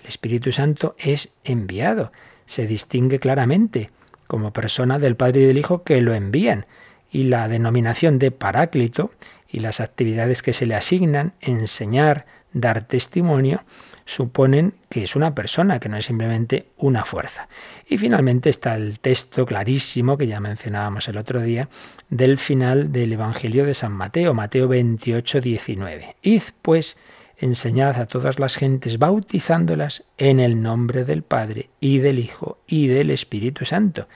[0.00, 2.12] El Espíritu Santo es enviado,
[2.44, 3.90] se distingue claramente
[4.28, 6.66] como persona del Padre y del Hijo que lo envían.
[7.10, 9.10] Y la denominación de Paráclito
[9.48, 13.64] y las actividades que se le asignan, enseñar, dar testimonio,
[14.04, 17.48] suponen que es una persona, que no es simplemente una fuerza.
[17.86, 21.68] Y finalmente está el texto clarísimo que ya mencionábamos el otro día
[22.08, 26.16] del final del Evangelio de San Mateo, Mateo 28, 19.
[26.22, 26.96] Id pues
[27.38, 32.88] enseñad a todas las gentes bautizándolas en el nombre del Padre y del Hijo y
[32.88, 34.08] del Espíritu Santo.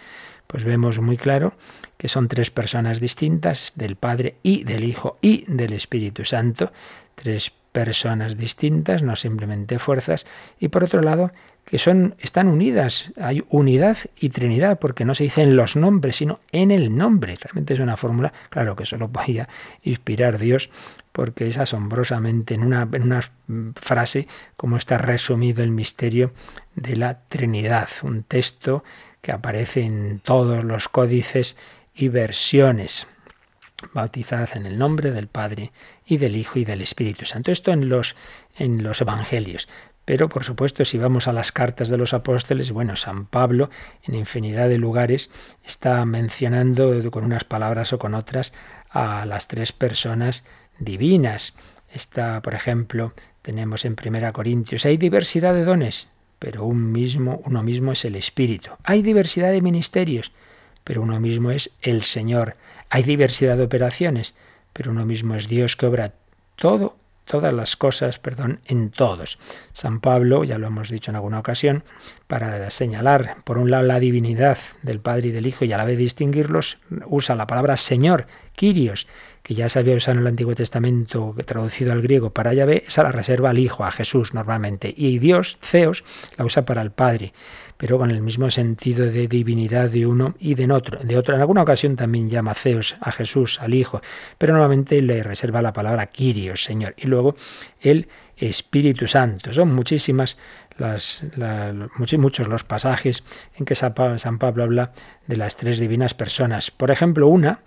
[0.47, 1.55] Pues vemos muy claro
[1.97, 6.73] que son tres personas distintas, del Padre y del Hijo y del Espíritu Santo,
[7.15, 10.27] tres personas distintas, no simplemente fuerzas,
[10.59, 11.33] y por otro lado,
[11.65, 16.17] que son están unidas, hay unidad y trinidad, porque no se dice en los nombres,
[16.17, 17.37] sino en el nombre.
[17.41, 19.49] Realmente es una fórmula, claro que solo podía
[19.83, 20.71] inspirar Dios,
[21.13, 23.21] porque es asombrosamente en una, en una
[23.77, 26.33] frase como está resumido el misterio
[26.75, 28.83] de la Trinidad, un texto
[29.21, 31.57] que aparece en todos los códices
[31.95, 33.07] y versiones.
[33.93, 35.73] Bautizad en el nombre del Padre
[36.07, 37.51] y del Hijo y del Espíritu Santo.
[37.51, 38.15] Esto en los,
[38.57, 39.69] en los Evangelios.
[40.05, 43.71] Pero, por supuesto, si vamos a las cartas de los apóstoles, bueno, San Pablo
[44.03, 45.31] en infinidad de lugares
[45.65, 48.53] está mencionando con unas palabras o con otras
[48.91, 50.45] a las tres personas
[50.79, 51.55] divinas.
[51.89, 57.63] Está, por ejemplo, tenemos en Primera Corintios, hay diversidad de dones, pero un mismo, uno
[57.63, 58.71] mismo es el Espíritu.
[58.83, 60.33] Hay diversidad de ministerios,
[60.83, 62.57] pero uno mismo es el Señor.
[62.91, 64.35] Hay diversidad de operaciones,
[64.73, 66.15] pero uno mismo es Dios que obra
[66.57, 66.97] todo
[67.33, 69.39] todas las cosas, perdón, en todos.
[69.73, 71.83] San Pablo, ya lo hemos dicho en alguna ocasión,
[72.27, 75.87] para señalar por un lado la divinidad del Padre y del Hijo y a la
[75.87, 76.77] vez distinguirlos,
[77.07, 79.07] usa la palabra Señor, Kyrios,
[79.43, 83.03] que ya se había usado en el Antiguo Testamento, traducido al griego para Yahvé, esa
[83.03, 84.93] la reserva al Hijo, a Jesús normalmente.
[84.95, 86.05] Y Dios, Zeus,
[86.37, 87.33] la usa para el Padre
[87.83, 91.01] pero con el mismo sentido de divinidad de uno y de otro.
[91.03, 94.01] De otro, en alguna ocasión también llama Zeus a Jesús, al Hijo,
[94.39, 97.35] pero normalmente le reserva la palabra Kyrios, Señor, y luego
[97.81, 98.07] el
[98.37, 99.53] Espíritu Santo.
[99.53, 100.39] Son muchísimas
[100.79, 101.25] las,
[102.19, 103.25] muchos los pasajes
[103.57, 104.93] en que San Pablo habla
[105.27, 106.71] de las tres divinas personas.
[106.71, 107.63] Por ejemplo, una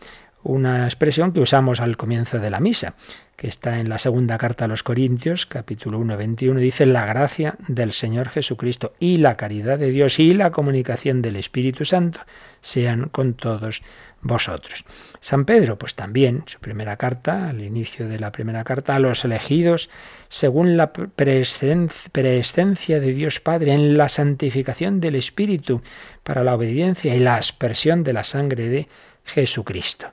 [0.45, 2.93] una expresión que usamos al comienzo de la misa,
[3.35, 7.55] que está en la segunda carta a los Corintios, capítulo 1, 21, dice la gracia
[7.67, 12.19] del Señor Jesucristo y la caridad de Dios y la comunicación del Espíritu Santo
[12.61, 13.81] sean con todos
[14.21, 14.85] vosotros.
[15.19, 19.25] San Pedro, pues también, su primera carta, al inicio de la primera carta, a los
[19.25, 19.89] elegidos
[20.27, 25.81] según la presencia de Dios Padre en la santificación del Espíritu
[26.23, 28.87] para la obediencia y la aspersión de la sangre de
[29.25, 30.11] Jesucristo.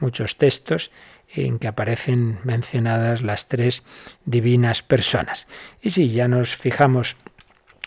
[0.00, 0.90] Muchos textos
[1.28, 3.82] en que aparecen mencionadas las tres
[4.24, 5.46] divinas personas.
[5.82, 7.16] Y si ya nos fijamos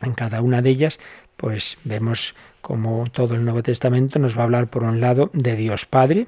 [0.01, 0.99] en cada una de ellas,
[1.37, 5.55] pues vemos como todo el Nuevo Testamento nos va a hablar por un lado de
[5.55, 6.27] Dios Padre,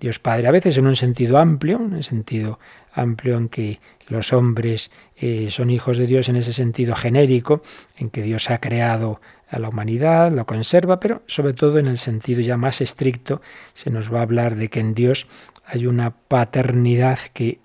[0.00, 2.58] Dios Padre, a veces en un sentido amplio, en un sentido
[2.92, 7.62] amplio en que los hombres eh, son hijos de Dios en ese sentido genérico,
[7.96, 9.20] en que Dios ha creado
[9.50, 13.40] a la humanidad, lo conserva, pero sobre todo en el sentido ya más estricto
[13.74, 15.26] se nos va a hablar de que en Dios
[15.64, 17.58] hay una paternidad que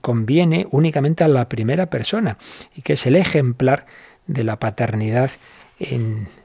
[0.00, 2.38] conviene únicamente a la primera persona
[2.74, 3.86] y que es el ejemplar
[4.26, 5.30] de la paternidad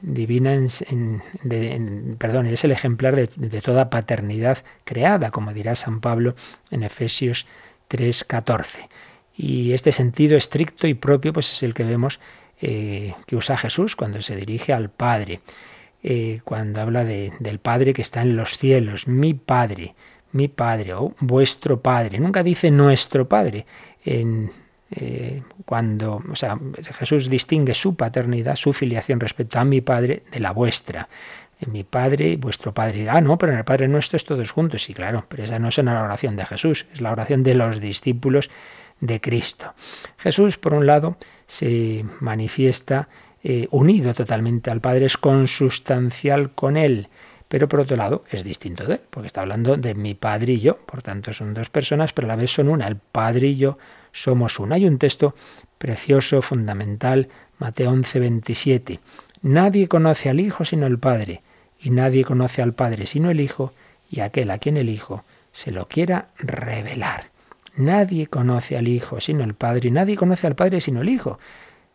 [0.01, 6.35] divina, en, perdón, es el ejemplar de, toda paternidad creada, como dirá San Pablo
[6.69, 7.47] en Efesios
[7.89, 8.89] 3:14.
[9.35, 12.19] Y este sentido estricto y propio, pues es el que vemos
[12.61, 15.41] eh, que usa Jesús cuando se dirige al Padre,
[16.03, 19.95] eh, cuando habla de, del Padre que está en los cielos, mi Padre,
[20.31, 22.19] mi Padre o vuestro Padre.
[22.19, 23.65] Nunca dice nuestro Padre.
[24.05, 24.51] En,
[24.91, 26.57] eh, cuando, o sea,
[26.99, 31.09] Jesús distingue su paternidad, su filiación respecto a mi Padre de la vuestra.
[31.71, 33.09] Mi Padre vuestro Padre.
[33.09, 34.83] Ah, no, pero en el Padre nuestro es todos juntos.
[34.83, 37.79] Sí, claro, pero esa no es la oración de Jesús, es la oración de los
[37.79, 38.49] discípulos
[38.99, 39.73] de Cristo.
[40.17, 41.17] Jesús, por un lado,
[41.47, 43.07] se manifiesta
[43.43, 47.09] eh, unido totalmente al Padre, es consustancial con Él,
[47.49, 50.61] pero por otro lado es distinto de Él, porque está hablando de mi Padre y
[50.61, 53.57] yo, por tanto son dos personas, pero a la vez son una, el Padre y
[53.57, 53.77] yo
[54.13, 54.75] somos una.
[54.75, 55.35] Hay un texto
[55.77, 57.27] precioso, fundamental,
[57.59, 58.99] Mateo 11, 27.
[59.41, 61.41] Nadie conoce al Hijo sino el Padre,
[61.77, 63.73] y nadie conoce al Padre sino el Hijo,
[64.09, 67.31] y aquel a quien el Hijo se lo quiera revelar.
[67.75, 71.39] Nadie conoce al Hijo sino el Padre y nadie conoce al Padre sino el Hijo.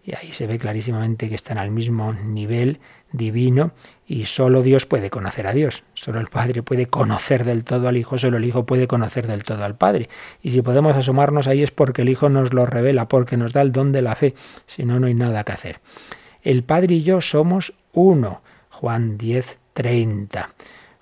[0.09, 2.81] Y ahí se ve clarísimamente que están al mismo nivel
[3.13, 3.73] divino
[4.07, 5.85] y solo Dios puede conocer a Dios.
[5.93, 9.45] Solo el Padre puede conocer del todo al Hijo, solo el Hijo puede conocer del
[9.45, 10.09] todo al Padre.
[10.41, 13.61] Y si podemos asomarnos ahí es porque el Hijo nos lo revela, porque nos da
[13.61, 14.35] el don de la fe.
[14.65, 15.81] Si no, no hay nada que hacer.
[16.43, 18.41] El Padre y yo somos uno.
[18.71, 20.49] Juan 10, 30.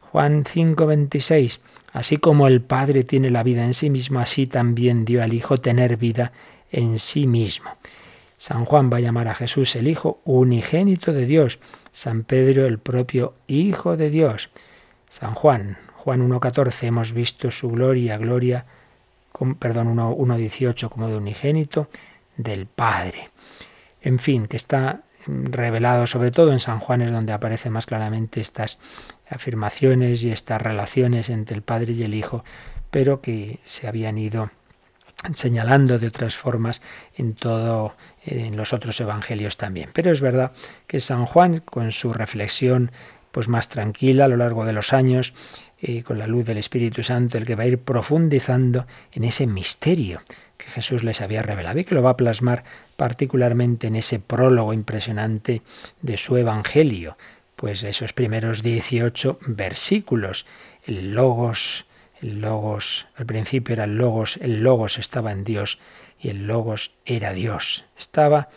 [0.01, 1.61] Juan 5, 26.
[1.93, 5.59] Así como el Padre tiene la vida en sí mismo, así también dio al Hijo
[5.59, 6.33] tener vida
[6.73, 7.71] en sí mismo.
[8.39, 11.59] San Juan va a llamar a Jesús el Hijo unigénito de Dios,
[11.93, 14.51] San Pedro el propio Hijo de Dios.
[15.09, 18.67] San Juan, Juan 1.14, hemos visto su gloria, gloria,
[19.59, 21.89] perdón, 1.18 como de unigénito
[22.37, 23.31] del Padre.
[24.03, 28.41] En fin, que está revelado sobre todo en San Juan es donde aparecen más claramente
[28.41, 28.79] estas
[29.29, 32.45] afirmaciones y estas relaciones entre el Padre y el Hijo,
[32.91, 34.51] pero que se habían ido
[35.35, 36.83] señalando de otras formas
[37.17, 37.97] en todo
[38.27, 39.91] en los otros evangelios también.
[39.93, 40.53] Pero es verdad
[40.87, 42.91] que San Juan con su reflexión
[43.33, 45.35] pues más tranquila a lo largo de los años
[45.79, 49.47] y con la luz del Espíritu Santo el que va a ir profundizando en ese
[49.47, 50.23] misterio
[50.57, 52.65] que Jesús les había revelado y que lo va a plasmar
[52.97, 55.63] particularmente en ese prólogo impresionante
[56.01, 57.19] de su Evangelio,
[57.57, 60.47] pues esos primeros 18 versículos,
[60.87, 61.85] el logos,
[62.23, 65.79] el logos, al principio era el logos, el logos estaba en Dios
[66.21, 67.85] y el logos era Dios.
[67.97, 68.49] Estaba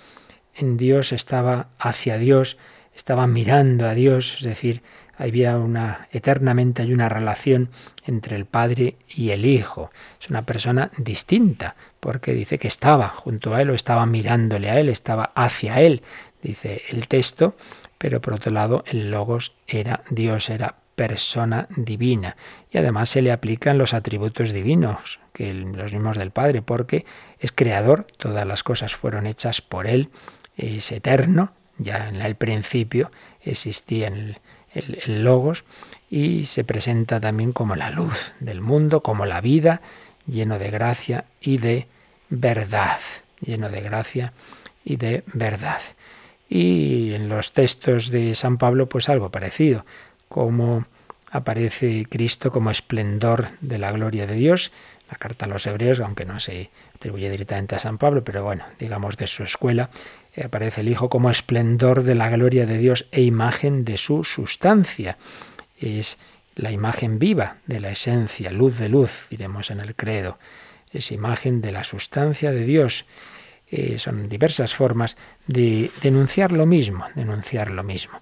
[0.55, 2.57] en Dios, estaba hacia Dios,
[2.95, 4.81] estaba mirando a Dios, es decir,
[5.17, 7.69] había una eternamente hay una relación
[8.05, 9.91] entre el Padre y el Hijo.
[10.19, 14.79] Es una persona distinta, porque dice que estaba junto a él o estaba mirándole a
[14.79, 16.03] él, estaba hacia él,
[16.41, 17.55] dice el texto,
[17.97, 22.35] pero por otro lado el logos era Dios, era persona divina.
[22.69, 27.05] Y además se le aplican los atributos divinos, que los mismos del Padre, porque
[27.39, 30.09] es creador, todas las cosas fueron hechas por Él,
[30.57, 33.11] es eterno, ya en el principio
[33.45, 34.39] existía el,
[34.73, 35.63] el Logos,
[36.09, 39.79] y se presenta también como la luz del mundo, como la vida,
[40.27, 41.87] lleno de gracia y de
[42.29, 42.99] verdad,
[43.39, 44.33] lleno de gracia
[44.83, 45.79] y de verdad.
[46.49, 49.85] Y en los textos de San Pablo, pues algo parecido,
[50.29, 50.85] como
[51.31, 54.71] aparece Cristo como esplendor de la gloria de Dios.
[55.09, 58.63] La carta a los hebreos, aunque no se atribuye directamente a San Pablo, pero bueno,
[58.79, 59.89] digamos de su escuela,
[60.35, 64.23] eh, aparece el Hijo como esplendor de la gloria de Dios e imagen de su
[64.23, 65.17] sustancia.
[65.77, 66.19] Es
[66.55, 70.37] la imagen viva de la esencia, luz de luz, diremos en el credo.
[70.91, 73.05] Es imagen de la sustancia de Dios.
[73.71, 75.17] Eh, son diversas formas
[75.47, 78.19] de denunciar lo mismo, denunciar lo mismo.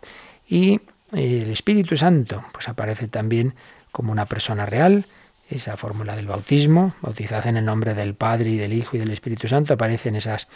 [0.47, 0.81] Y
[1.11, 3.53] el Espíritu Santo, pues aparece también
[3.91, 5.05] como una persona real,
[5.49, 9.11] esa fórmula del bautismo, bautizad en el nombre del Padre y del Hijo y del
[9.11, 10.47] Espíritu Santo, aparecen esas,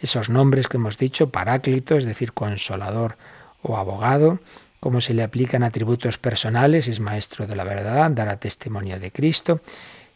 [0.00, 3.16] esos nombres que hemos dicho, paráclito, es decir, consolador
[3.62, 4.40] o abogado,
[4.80, 9.60] cómo se le aplican atributos personales, es maestro de la verdad, dará testimonio de Cristo.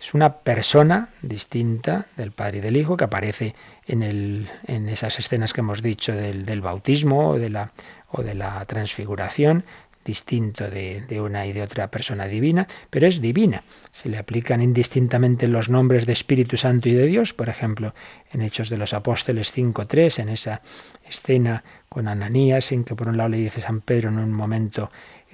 [0.01, 3.55] Es una persona distinta del Padre y del Hijo que aparece
[3.87, 7.73] en, el, en esas escenas que hemos dicho del, del bautismo o de, la,
[8.11, 9.65] o de la transfiguración,
[10.05, 13.65] distinto de, una y de otra persona divina, pero es divina.
[13.91, 17.95] Se le aplican indistintamente los nombres de Espíritu Santo y de Dios, por ejemplo,
[18.33, 20.63] en Hechos de los Apóstoles 5.3, en esa
[21.05, 24.91] escena con Ananías, en que por un lado le dice San Pedro en un momento,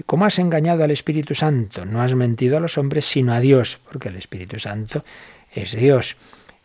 [0.06, 1.84] ¿cómo has engañado al Espíritu Santo?
[1.84, 5.04] No has mentido a los hombres, sino a Dios, porque el Espíritu Santo
[5.52, 6.16] es Dios.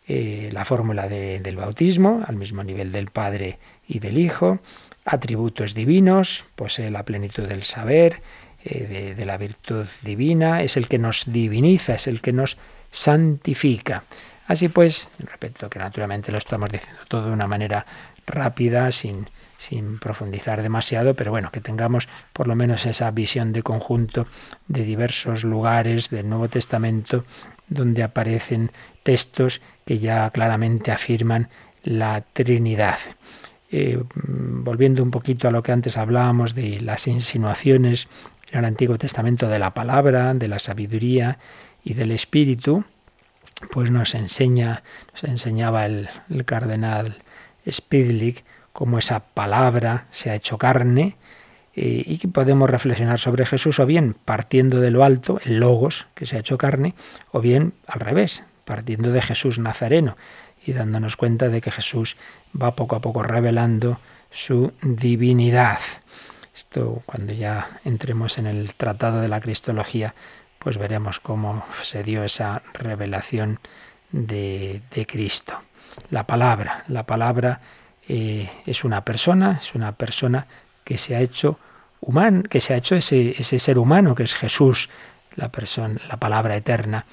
[0.08, 4.60] Eh, la fórmula de, del bautismo, al mismo nivel del Padre y del Hijo,
[5.06, 8.20] atributos divinos, posee la plenitud del saber,
[8.64, 12.58] eh, de, la virtud divina, es el que nos diviniza, es el que nos
[12.90, 14.04] santifica.
[14.48, 17.86] Así pues, repito que naturalmente lo estamos diciendo todo de una manera
[18.26, 19.28] rápida, sin
[20.00, 24.26] profundizar demasiado, pero bueno, que tengamos por lo menos esa visión de conjunto
[24.66, 27.24] de diversos lugares del Nuevo Testamento
[27.68, 28.70] donde aparecen
[29.02, 31.48] textos que ya claramente afirman
[31.82, 32.98] la Trinidad.
[33.70, 38.08] Eh, volviendo un poquito a lo que antes hablábamos de las insinuaciones
[38.52, 41.38] en el Antiguo Testamento de la palabra, de la sabiduría
[41.82, 42.84] y del espíritu,
[43.72, 46.08] pues nos enseña, nos enseñaba el,
[46.44, 47.16] cardenal
[47.68, 51.16] Spidlick cómo esa palabra se ha hecho carne
[51.74, 56.06] eh, y que podemos reflexionar sobre Jesús o bien partiendo de lo alto, el logos
[56.14, 56.94] que se ha hecho carne,
[57.32, 60.16] o bien al revés, partiendo de Jesús Nazareno
[60.66, 62.16] y dándonos cuenta de que Jesús
[62.60, 64.00] va poco a poco revelando
[64.30, 65.78] su divinidad.
[66.54, 70.14] Esto cuando ya entremos en el tratado de la Cristología,
[70.58, 73.60] pues veremos cómo se dio esa revelación
[74.10, 75.60] de, de Cristo.
[76.10, 77.60] La palabra, la palabra
[78.08, 80.48] eh, es una persona, es una persona
[80.84, 81.58] que se ha hecho
[82.00, 84.90] humano, que se ha hecho ese, ese ser humano que es Jesús,
[85.34, 87.06] la persona, la palabra eterna,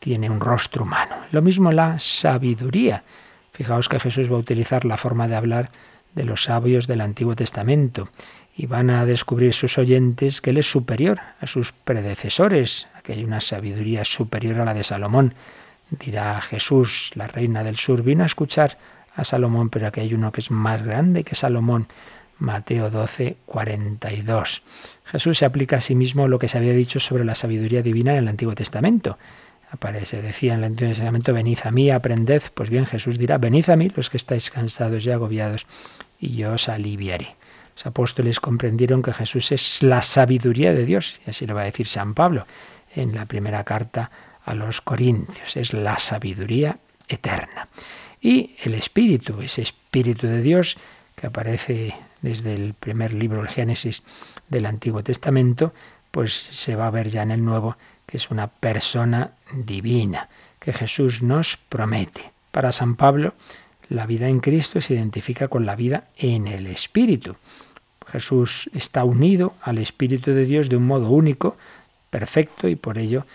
[0.00, 1.14] tiene un rostro humano.
[1.30, 3.04] Lo mismo la sabiduría.
[3.52, 5.70] Fijaos que Jesús va a utilizar la forma de hablar
[6.14, 8.08] de los sabios del Antiguo Testamento
[8.56, 13.24] y van a descubrir sus oyentes que Él es superior a sus predecesores, que hay
[13.24, 15.34] una sabiduría superior a la de Salomón.
[15.90, 18.78] Dirá Jesús, la reina del sur, vino a escuchar
[19.14, 21.86] a Salomón, pero aquí hay uno que es más grande que Salomón.
[22.38, 24.62] Mateo 12, 42.
[25.04, 28.12] Jesús se aplica a sí mismo lo que se había dicho sobre la sabiduría divina
[28.12, 29.18] en el Antiguo Testamento
[29.70, 32.42] aparece, decía en el Antiguo Testamento, venid a mí, aprended.
[32.54, 35.66] Pues bien, Jesús dirá, venid a mí los que estáis cansados y agobiados,
[36.18, 37.36] y yo os aliviaré.
[37.74, 41.64] Los apóstoles comprendieron que Jesús es la sabiduría de Dios, y así lo va a
[41.64, 42.46] decir San Pablo
[42.94, 44.10] en la primera carta
[44.44, 47.68] a los Corintios, es la sabiduría eterna.
[48.20, 50.76] Y el Espíritu, ese Espíritu de Dios
[51.14, 54.02] que aparece desde el primer libro, el Génesis
[54.48, 55.72] del Antiguo Testamento,
[56.10, 57.76] pues se va a ver ya en el Nuevo
[58.10, 62.32] que es una persona divina, que Jesús nos promete.
[62.50, 63.34] Para San Pablo,
[63.88, 67.36] la vida en Cristo se identifica con la vida en el Espíritu.
[68.06, 71.56] Jesús está unido al Espíritu de Dios de un modo único,
[72.10, 73.26] perfecto, y por ello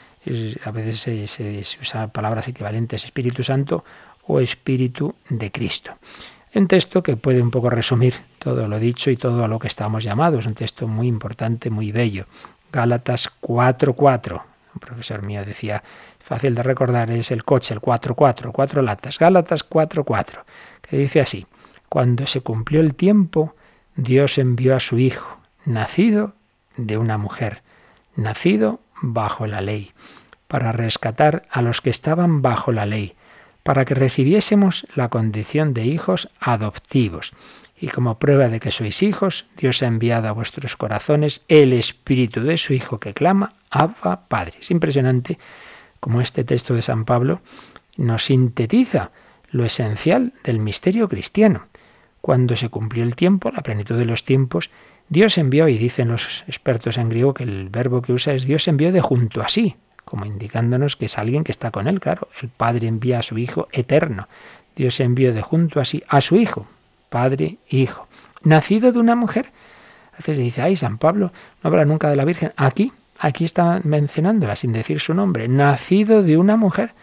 [0.65, 3.85] a veces se, se usan palabras equivalentes Espíritu Santo
[4.27, 5.93] o Espíritu de Cristo.
[6.53, 9.67] Un texto que puede un poco resumir todo lo dicho y todo a lo que
[9.67, 12.25] estamos llamados, un texto muy importante, muy bello.
[12.71, 15.83] Gálatas 4.4 un profesor mío decía,
[16.19, 20.43] fácil de recordar, es el coche, el 4-4, cuatro latas, Gálatas 4-4,
[20.81, 21.47] que dice así,
[21.89, 23.55] cuando se cumplió el tiempo,
[23.95, 26.33] Dios envió a su Hijo, nacido
[26.75, 27.63] de una mujer,
[28.15, 29.93] nacido bajo la ley,
[30.47, 33.15] para rescatar a los que estaban bajo la ley,
[33.63, 37.33] para que recibiésemos la condición de hijos adoptivos.
[37.77, 42.41] Y como prueba de que sois hijos, Dios ha enviado a vuestros corazones el espíritu
[42.41, 44.59] de su Hijo que clama, Abba Padre.
[44.61, 45.37] Es impresionante
[45.99, 47.41] como este texto de San Pablo
[47.97, 49.11] nos sintetiza
[49.49, 51.67] lo esencial del misterio cristiano.
[52.21, 54.69] Cuando se cumplió el tiempo, la plenitud de los tiempos,
[55.09, 58.67] Dios envió, y dicen los expertos en griego que el verbo que usa es Dios
[58.67, 62.27] envió de junto a sí, como indicándonos que es alguien que está con él, claro.
[62.41, 64.27] El Padre envía a su Hijo eterno.
[64.75, 66.67] Dios envió de junto a sí a su Hijo,
[67.09, 68.07] Padre, Hijo,
[68.43, 69.51] nacido de una mujer.
[70.13, 71.31] A veces dice, ay, San Pablo
[71.63, 72.53] no habla nunca de la Virgen.
[72.55, 76.93] Aquí, aquí está mencionándola sin decir su nombre, nacido de una mujer.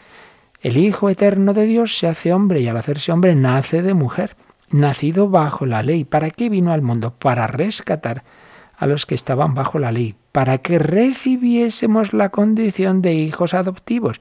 [0.60, 4.36] El Hijo eterno de Dios se hace hombre y al hacerse hombre nace de mujer
[4.72, 6.04] nacido bajo la ley.
[6.04, 7.14] ¿Para qué vino al mundo?
[7.18, 8.24] Para rescatar
[8.76, 14.20] a los que estaban bajo la ley, para que recibiésemos la condición de hijos adoptivos.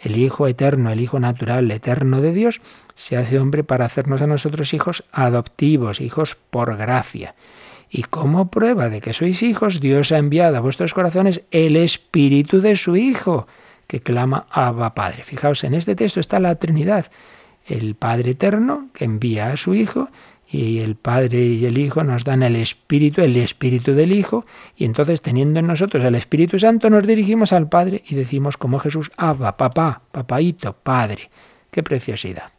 [0.00, 2.60] El Hijo eterno, el Hijo natural, eterno de Dios,
[2.94, 7.34] se hace hombre para hacernos a nosotros hijos adoptivos, hijos por gracia.
[7.90, 12.60] Y como prueba de que sois hijos, Dios ha enviado a vuestros corazones el Espíritu
[12.60, 13.46] de su Hijo,
[13.86, 15.24] que clama Abba Padre.
[15.24, 17.06] Fijaos, en este texto está la Trinidad
[17.66, 20.08] el Padre Eterno que envía a su Hijo
[20.52, 24.44] y el Padre y el Hijo nos dan el Espíritu, el Espíritu del Hijo,
[24.76, 28.80] y entonces teniendo en nosotros el Espíritu Santo nos dirigimos al Padre y decimos como
[28.80, 31.30] Jesús, Abba, papá, papaito, Padre.
[31.70, 32.50] ¡Qué preciosidad!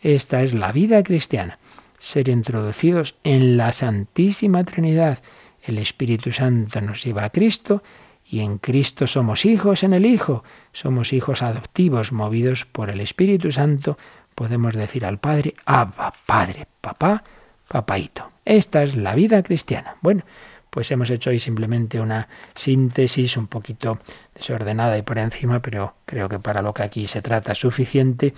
[0.00, 1.58] Esta es la vida cristiana,
[1.98, 5.20] ser introducidos en la Santísima Trinidad.
[5.62, 7.82] El Espíritu Santo nos lleva a Cristo
[8.24, 13.52] y en Cristo somos hijos en el Hijo, somos hijos adoptivos movidos por el Espíritu
[13.52, 13.96] Santo
[14.38, 17.24] podemos decir al Padre, Abba, Padre, papá,
[17.66, 18.30] papaito.
[18.44, 19.96] Esta es la vida cristiana.
[20.00, 20.22] Bueno,
[20.70, 23.98] pues hemos hecho hoy simplemente una síntesis un poquito
[24.36, 28.32] desordenada y por encima, pero creo que para lo que aquí se trata es suficiente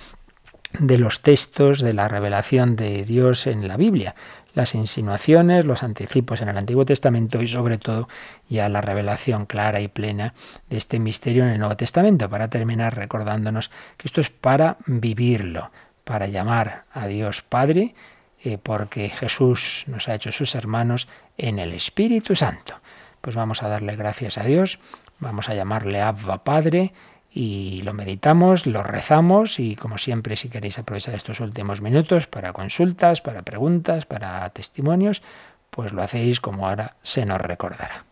[0.78, 4.14] de los textos de la revelación de Dios en la Biblia,
[4.54, 8.08] las insinuaciones, los anticipos en el Antiguo Testamento y sobre todo
[8.48, 10.32] ya la revelación clara y plena
[10.70, 15.70] de este misterio en el Nuevo Testamento, para terminar recordándonos que esto es para vivirlo,
[16.10, 17.94] para llamar a Dios Padre,
[18.42, 21.06] eh, porque Jesús nos ha hecho sus hermanos
[21.38, 22.74] en el Espíritu Santo.
[23.20, 24.80] Pues vamos a darle gracias a Dios,
[25.20, 26.92] vamos a llamarle Abba Padre
[27.32, 32.52] y lo meditamos, lo rezamos y como siempre si queréis aprovechar estos últimos minutos para
[32.52, 35.22] consultas, para preguntas, para testimonios,
[35.70, 38.04] pues lo hacéis como ahora se nos recordará.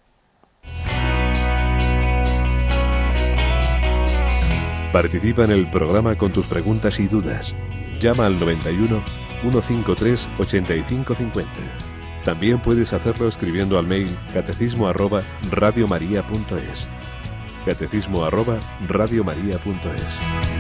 [4.93, 7.57] Participa en el programa con tus preguntas y dudas
[8.01, 9.03] Llama al 91
[9.43, 11.51] 153 8550.
[12.25, 16.87] También puedes hacerlo escribiendo al mail catecismo arroba radiomaria.es.
[17.65, 20.58] Catecismo arroba radiomaria.es.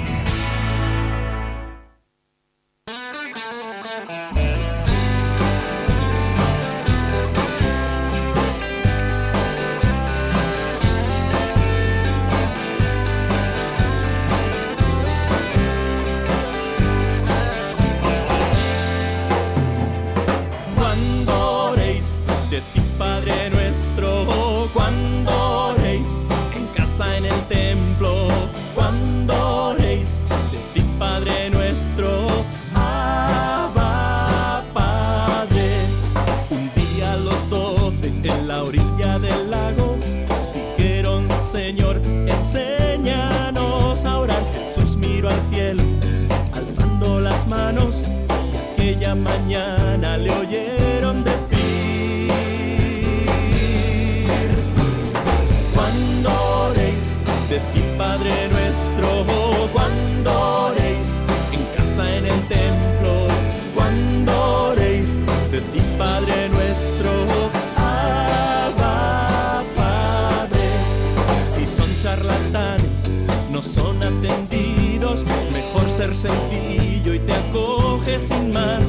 [78.21, 78.83] sin más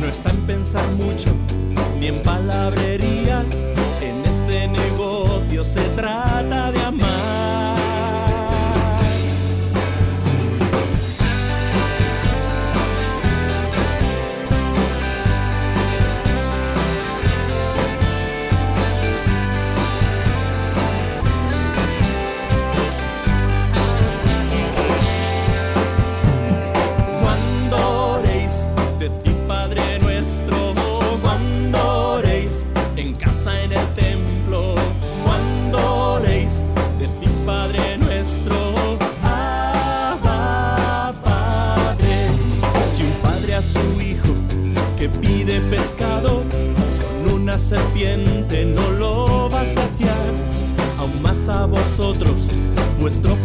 [0.00, 1.30] no está en pensar mucho
[1.98, 3.65] ni en palabrerías.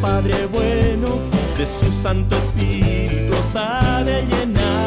[0.02, 1.20] Padre bueno,
[1.58, 4.82] de su Santo Espíritu os ha de llenar.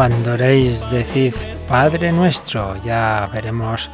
[0.00, 1.34] Cuando oréis, decid
[1.68, 2.76] Padre nuestro.
[2.82, 3.90] Ya veremos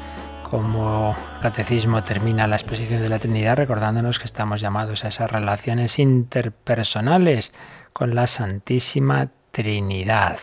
[0.48, 5.28] cómo el catecismo termina la exposición de la Trinidad recordándonos que estamos llamados a esas
[5.28, 7.52] relaciones interpersonales
[7.96, 10.38] con la Santísima Trinidad.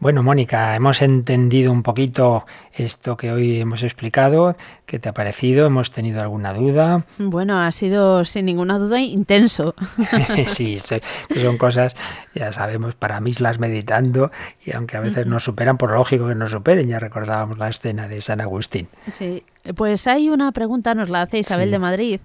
[0.00, 4.56] Bueno, Mónica, hemos entendido un poquito esto que hoy hemos explicado.
[4.86, 5.66] ¿Qué te ha parecido?
[5.66, 7.04] ¿Hemos tenido alguna duda?
[7.18, 9.74] Bueno, ha sido sin ninguna duda intenso.
[10.46, 11.96] sí, son cosas,
[12.32, 14.30] ya sabemos, para mislas meditando
[14.64, 18.06] y aunque a veces nos superan, por lógico que nos superen, ya recordábamos la escena
[18.06, 18.86] de San Agustín.
[19.14, 19.42] Sí,
[19.74, 22.20] pues hay una pregunta, nos la hace Isabel de Madrid,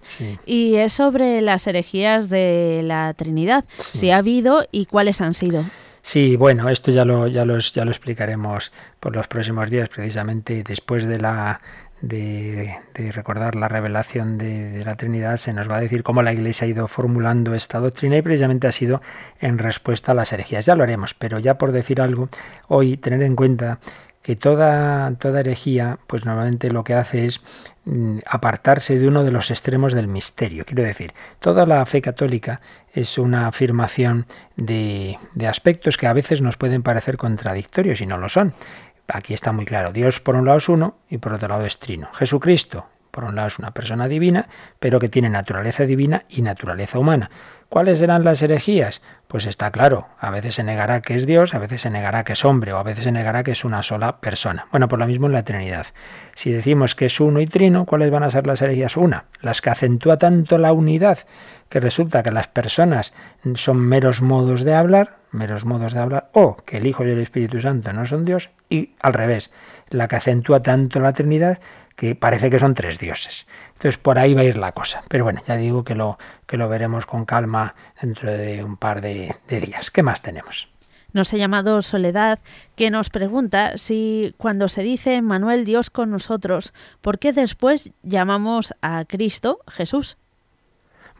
[0.45, 5.65] y es sobre las herejías de la Trinidad, si ha habido y cuáles han sido.
[6.05, 11.05] Sí, bueno, esto ya lo, ya ya lo explicaremos por los próximos días, precisamente después
[11.05, 11.61] de la
[12.01, 12.75] de,
[13.13, 16.65] recordar la revelación de, de, la Trinidad, se nos va a decir cómo la Iglesia
[16.65, 19.01] ha ido formulando esta doctrina y precisamente ha sido
[19.39, 20.65] en respuesta a las herejías.
[20.65, 22.27] Ya lo haremos, pero ya por decir algo,
[22.67, 23.79] hoy tener en cuenta
[24.23, 27.41] que toda, toda herejía, pues normalmente lo que hace es
[27.85, 30.65] mm, apartarse de uno de los extremos del misterio.
[30.65, 32.61] Quiero decir, toda la fe católica
[32.93, 38.17] es una afirmación de, de aspectos que a veces nos pueden parecer contradictorios y no
[38.17, 38.53] lo son.
[39.09, 41.77] Aquí está muy claro, Dios por un lado es uno y por otro lado es
[41.77, 42.09] trino.
[42.13, 44.47] Jesucristo, por un lado es una persona divina,
[44.79, 47.29] pero que tiene naturaleza divina y naturaleza humana.
[47.73, 49.01] ¿Cuáles serán las herejías?
[49.27, 52.33] Pues está claro, a veces se negará que es Dios, a veces se negará que
[52.33, 54.67] es hombre o a veces se negará que es una sola persona.
[54.69, 55.87] Bueno, por lo mismo en la Trinidad.
[56.35, 58.95] Si decimos que es uno y trino, ¿cuáles van a ser las herejías?
[58.95, 61.17] Una, las que acentúa tanto la unidad,
[61.73, 63.13] que resulta que las personas
[63.55, 67.19] son meros modos de hablar, meros modos de hablar, o que el Hijo y el
[67.19, 69.49] Espíritu Santo no son Dios, y al revés,
[69.89, 71.57] la que acentúa tanto la Trinidad
[71.95, 73.47] que parece que son tres dioses.
[73.69, 75.01] Entonces por ahí va a ir la cosa.
[75.07, 79.01] Pero bueno, ya digo que lo, que lo veremos con calma dentro de un par
[79.01, 79.89] de, de días.
[79.89, 80.69] ¿Qué más tenemos?
[81.11, 82.37] Nos ha llamado Soledad,
[82.75, 86.71] que nos pregunta si cuando se dice Manuel Dios con nosotros,
[87.01, 90.17] ¿por qué después llamamos a Cristo Jesús?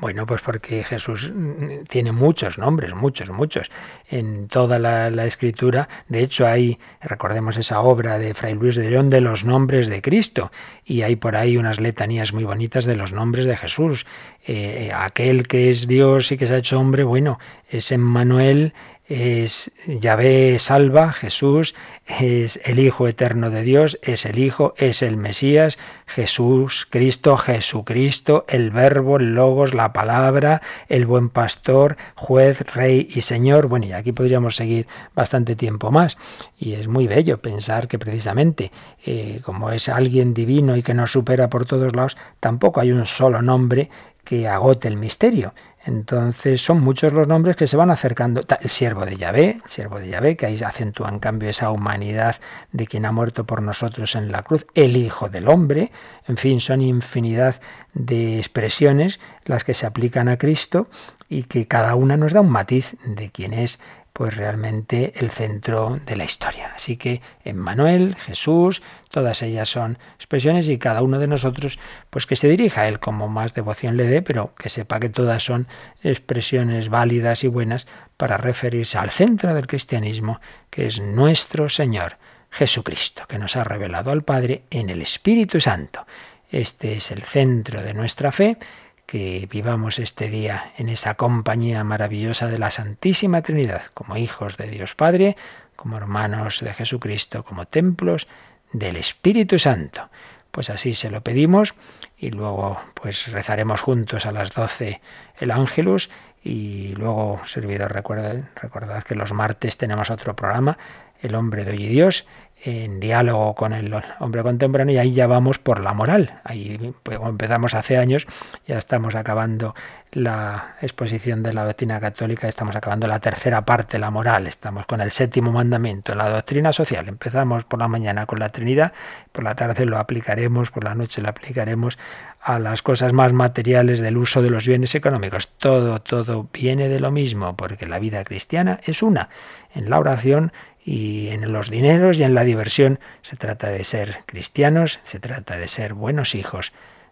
[0.04, 3.72] Bueno, pues porque Jesús mm, tiene muchos nombres, muchos, muchos,
[4.10, 5.88] en toda la, escritura.
[6.10, 10.02] De hecho, hay, recordemos esa obra de Fray Luis de León de los nombres de
[10.02, 10.52] Cristo,
[10.84, 14.06] y hay por ahí unas letanías muy bonitas de los nombres de Jesús.
[14.46, 17.40] Eh, aquel que es Dios y que se ha hecho hombre, bueno,
[17.70, 18.74] es Emmanuel,
[19.14, 21.76] es Yahvé salva, Jesús,
[22.08, 28.44] es el Hijo eterno de Dios, es el Hijo, es el Mesías, Jesús, Cristo, Jesucristo,
[28.48, 33.68] el Verbo, el Logos, la Palabra, el Buen Pastor, Juez, Rey y Señor.
[33.68, 36.18] Bueno, y aquí podríamos seguir bastante tiempo más.
[36.58, 38.72] Y es muy bello pensar que precisamente,
[39.06, 43.06] eh, como es alguien divino y que nos supera por todos lados, tampoco hay un
[43.06, 43.92] solo nombre
[44.24, 45.54] que agote el misterio.
[45.86, 48.42] Entonces son muchos los nombres que se van acercando.
[48.62, 52.38] El siervo de Yahvé, el siervo de Yahvé, que ahí acentúa en cambio esa humanidad
[52.72, 54.66] de quien ha muerto por nosotros en la cruz.
[54.76, 55.92] El Hijo del Hombre,
[56.28, 57.60] en fin, son infinidad
[57.94, 60.88] de expresiones las que se aplican a Cristo
[61.28, 63.80] y que cada una nos da un matiz de quién es
[64.14, 66.72] pues realmente el centro de la historia.
[66.76, 71.80] Así que Emmanuel, Jesús, todas ellas son expresiones y cada uno de nosotros
[72.12, 75.10] pues que se dirija a él como más devoción le dé, pero que sepa que
[75.10, 75.68] todas son
[76.04, 80.40] expresiones válidas y buenas para referirse al centro del cristianismo,
[80.70, 82.18] que es nuestro Señor
[82.52, 86.06] Jesucristo, que nos ha revelado al Padre en el Espíritu Santo.
[86.52, 88.58] Este es el centro de nuestra fe
[89.06, 94.68] que vivamos este día en esa compañía maravillosa de la Santísima Trinidad, como hijos de
[94.68, 95.38] Dios Padre,
[95.76, 98.28] como hermanos de Jesucristo, como templos
[98.72, 100.10] del Espíritu Santo.
[100.52, 101.74] Pues así se lo pedimos
[102.18, 105.02] y luego pues rezaremos juntos a las doce
[105.40, 106.10] el Ángelus
[106.44, 110.78] y luego, servidor, recuerda, recordad que los martes tenemos otro programa,
[111.22, 112.28] El hombre de hoy y Dios,
[112.66, 116.40] en diálogo con el hombre contemporáneo y ahí ya vamos por la moral.
[116.46, 118.26] Ahí pues, empezamos hace años,
[118.66, 119.76] ya estamos acabando
[120.12, 125.02] la exposición de la doctrina católica, estamos acabando la tercera parte, la moral, estamos con
[125.02, 127.10] el séptimo mandamiento, la doctrina social.
[127.10, 128.94] Empezamos por la mañana con la Trinidad,
[129.32, 131.98] por la tarde lo aplicaremos, por la noche lo aplicaremos
[132.42, 135.48] a las cosas más materiales del uso de los bienes económicos.
[135.58, 139.30] Todo, todo viene de lo mismo, porque la vida cristiana es una.
[139.74, 140.52] En la oración
[140.86, 143.00] y en los dineros y en la diversión.
[143.22, 146.72] Se trata de ser cristianos, se trata de ser buenos hijos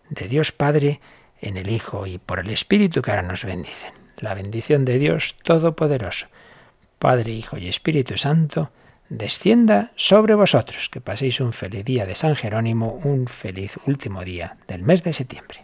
[0.09, 0.99] de Dios Padre
[1.41, 3.93] en el Hijo y por el Espíritu que ahora nos bendicen.
[4.17, 6.27] La bendición de Dios Todopoderoso,
[6.99, 8.69] Padre, Hijo y Espíritu Santo,
[9.09, 10.89] descienda sobre vosotros.
[10.89, 15.13] Que paséis un feliz día de San Jerónimo, un feliz último día del mes de
[15.13, 15.63] septiembre.